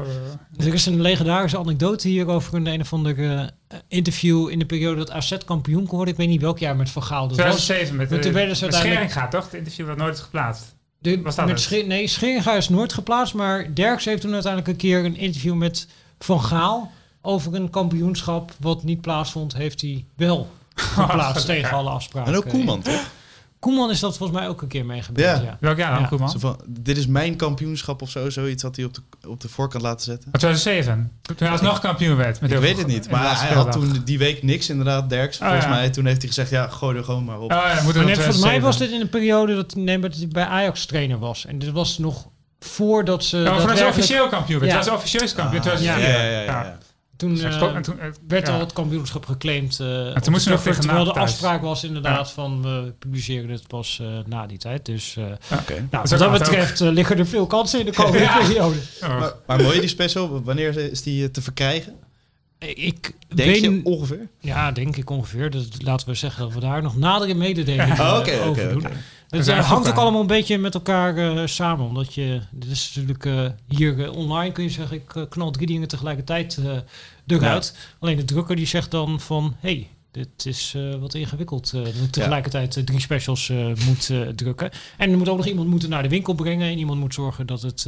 [0.67, 3.45] Er is een legendarische anekdote hier over een een of ander eh,
[3.89, 6.15] interview in de periode dat AZ kampioen kon worden.
[6.15, 7.65] Ik weet niet welk jaar met Van Gaal dat was.
[7.65, 9.45] 2007 met, Maar toen de met uiteindelijk- gaat, toch?
[9.45, 10.75] Het interview dat nooit geplaatst.
[10.99, 11.65] De, Was dat met het?
[11.65, 15.55] Sche- nee, Scheringa is nooit geplaatst, maar Derks heeft toen uiteindelijk een keer een interview
[15.55, 15.87] met
[16.19, 16.93] Van Gaal
[17.27, 22.33] over een kampioenschap wat niet plaatsvond, heeft hij wel geplaatst tegen alle afspraken.
[22.33, 23.01] En ook Koeman, toch?
[23.59, 25.43] Koeman is dat volgens mij ook een keer mee gebeurd, Ja.
[25.43, 25.57] ja.
[25.61, 26.07] Welk jaar dan, Ja.
[26.09, 26.31] Koeman?
[26.31, 28.31] Zo van, dit is mijn kampioenschap of zo.
[28.31, 30.29] Zoiets had hij op de, op de voorkant laten zetten.
[30.31, 31.13] Maar 2007.
[31.23, 32.41] Toen hij alsnog kampioen werd.
[32.41, 33.11] Met Ik weet het niet.
[33.11, 35.37] Maar hij had toen die week niks inderdaad, Derks.
[35.39, 35.71] Oh, volgens ja.
[35.71, 35.91] mij.
[35.91, 37.53] Toen heeft hij gezegd, ja, gooi er gewoon maar op.
[37.53, 38.63] Oh moet Maar net, volgens mij 2007.
[38.63, 41.47] was dit in een periode dat, nee, maar dat hij bij Ajax trainer was.
[41.47, 42.27] En dit was nog
[42.61, 44.73] voordat ze Ja, maar voordat ze daadwerkelijk- officieel kampioen werd.
[44.73, 44.79] Ja.
[44.79, 46.15] Het was officieus kampioen Ah, ja, 2004.
[46.15, 46.79] ja, ja, ja, ja.
[47.17, 48.53] Toen Dus eh, en toen, eh, werd ja.
[48.55, 49.81] al het kampioenschap geclaimd.
[49.81, 49.87] eh,
[50.31, 54.59] moesten we tegen terwijl de afspraak was inderdaad van we publiceren het pas na die
[54.59, 54.85] tijd.
[54.87, 55.25] Dus eh,
[55.59, 55.87] Oké.
[55.91, 58.39] nou, wat dat betreft liggen er veel kansen in de komende Ja.
[58.39, 58.77] periode.
[59.01, 60.43] Maar, maar mooi die special.
[60.43, 61.93] Wanneer is die te verkrijgen?
[62.59, 64.29] Ik Denk weet, je ongeveer?
[64.41, 65.51] ja, denk ik ongeveer.
[65.51, 68.87] Dus laten we zeggen dat we daar nog nadere mededelingen eh, oké, over doen.
[69.29, 71.87] Het eh, hangt ook allemaal een beetje met elkaar eh, samen.
[71.87, 75.89] Omdat je, dit is natuurlijk eh, hier online kun je zeggen, ik knal drie dingen
[75.89, 76.61] tegelijkertijd
[77.27, 77.77] eruit.
[77.99, 81.71] Alleen de drukker die zegt dan van, hey, dit is wat ingewikkeld.
[81.71, 83.53] dat ik tegelijkertijd drie specials
[83.87, 84.71] moet drukken.
[84.97, 86.69] En er moet ook nog iemand moeten naar de winkel brengen.
[86.71, 87.87] En iemand moet zorgen dat het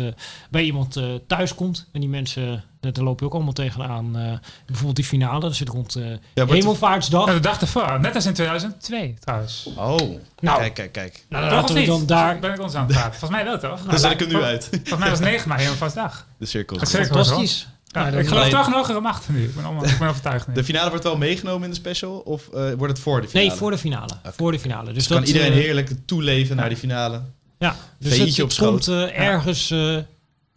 [0.51, 1.89] bij iemand thuis komt.
[1.93, 4.16] En die mensen, daar loop je ook allemaal tegenaan.
[4.18, 4.33] eh
[4.66, 6.05] bijvoorbeeld die finale, dat zit rond eh
[6.35, 7.24] Ja, Hemelvaartsdag.
[7.26, 8.01] Nou, de dag ervoor.
[8.01, 9.68] Net als in 2002 trouwens.
[9.76, 9.97] Oh,
[10.41, 10.59] Nou.
[10.59, 11.24] kijk, kijk, kijk.
[11.29, 11.87] Nou, of we niet?
[11.87, 12.39] dan daar...
[12.39, 13.18] Ben ik ons aan het praten?
[13.18, 13.81] Volgens mij wel, toch?
[13.91, 14.64] Dan zet ik hem nu uit.
[14.70, 16.26] Volgens mij was 9 mei helemaal vastdag.
[16.39, 16.79] De cirkel.
[16.79, 17.68] Dat Fantastisch.
[17.87, 19.45] Ja, dan- ik geloof toch een hogere macht nu.
[19.45, 20.55] Ik ben, allemaal, ik ben overtuigd nu.
[20.55, 22.18] De finale wordt wel meegenomen in de special?
[22.18, 23.49] Of eh, wordt het voor de finale?
[23.49, 24.11] Nee, voor de finale.
[24.24, 24.85] Voor de finale.
[24.85, 27.22] Dus Dus kan dat, iedereen eh, heerlijk toeleven naar die finale.
[27.59, 29.97] Ja, dus het, op komt ergens eh,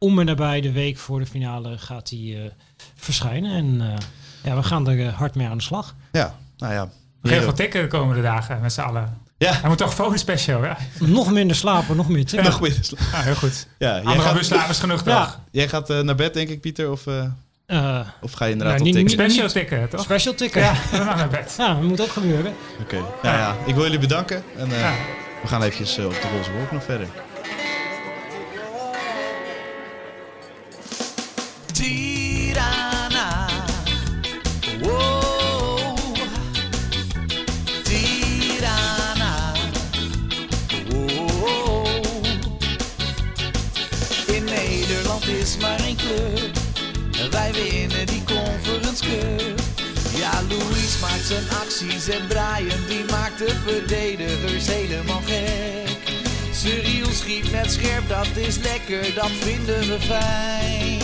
[0.03, 2.51] om en nabij de week voor de finale gaat hij eh,
[2.95, 3.51] verschijnen.
[3.55, 3.97] En eh,
[4.43, 5.95] ja, we gaan er eh, hard mee aan de slag.
[6.11, 6.89] Ja, nou ja.
[7.21, 9.17] Heel veel tikken de komende dagen met z'n allen.
[9.37, 10.77] Ja, Hij moet toch phone special, ja?
[10.99, 12.49] Nog minder slapen, nog meer tikken.
[12.51, 12.79] nog meer.
[13.13, 13.67] Ah, heel goed.
[13.77, 15.23] Ja, jij Andere gaat, busslaap is genoeg, Ja.
[15.25, 15.39] toch?
[15.51, 16.91] jij gaat naar bed, denk ik, Pieter?
[16.91, 17.05] Of,
[18.21, 19.09] of ga je inderdaad Nou, tikken?
[19.09, 20.01] Special tikken, toch?
[20.01, 20.61] special tikken.
[20.61, 20.97] Ja, Ja.
[20.97, 21.53] dan naar bed.
[21.57, 22.53] dat moet ook gebeuren.
[22.81, 22.95] Oké.
[22.95, 24.43] Nou ja, ik wil jullie bedanken.
[24.57, 24.93] En eh, Ja.
[25.41, 27.07] we gaan eventjes op de roze wolk nog verder.
[45.41, 46.51] Is maar één club.
[47.31, 49.03] Wij winnen die Conference.
[50.15, 56.15] Ja, Louis maakt zijn acties en Brian die maakt de verdedigers helemaal gek.
[56.53, 60.99] Cyril schiet net scherp, dat is lekker, dat vinden we fijn.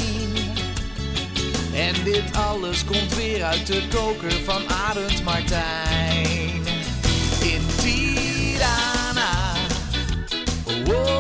[1.74, 6.66] En dit alles komt weer uit de koker van Arend Martijn.
[7.42, 9.54] In Tirana.
[10.86, 11.17] Wow.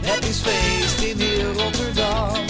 [0.00, 2.44] Het is feest in heel Rotterdam.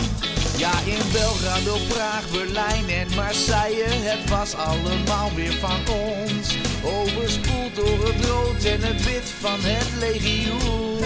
[0.57, 3.85] Ja, in Belgrado, Praag, Berlijn en Marseille.
[3.89, 6.55] Het was allemaal weer van ons.
[6.85, 10.99] Overspoeld door het rood en het wit van het legioen.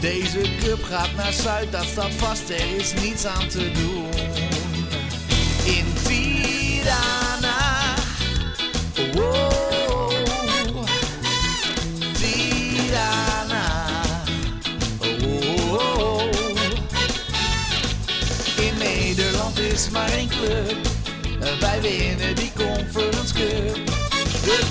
[0.00, 4.43] Deze cup gaat naar Zuid, dat staat vast, er is niets aan te doen.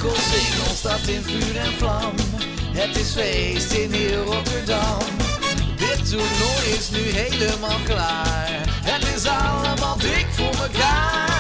[0.04, 2.14] De koolsingel staat in vuur en vlam.
[2.72, 5.00] Het is feest in heel Rotterdam.
[5.76, 8.64] Dit toernooi is nu helemaal klaar.
[8.84, 11.33] Het is allemaal dik voor elkaar.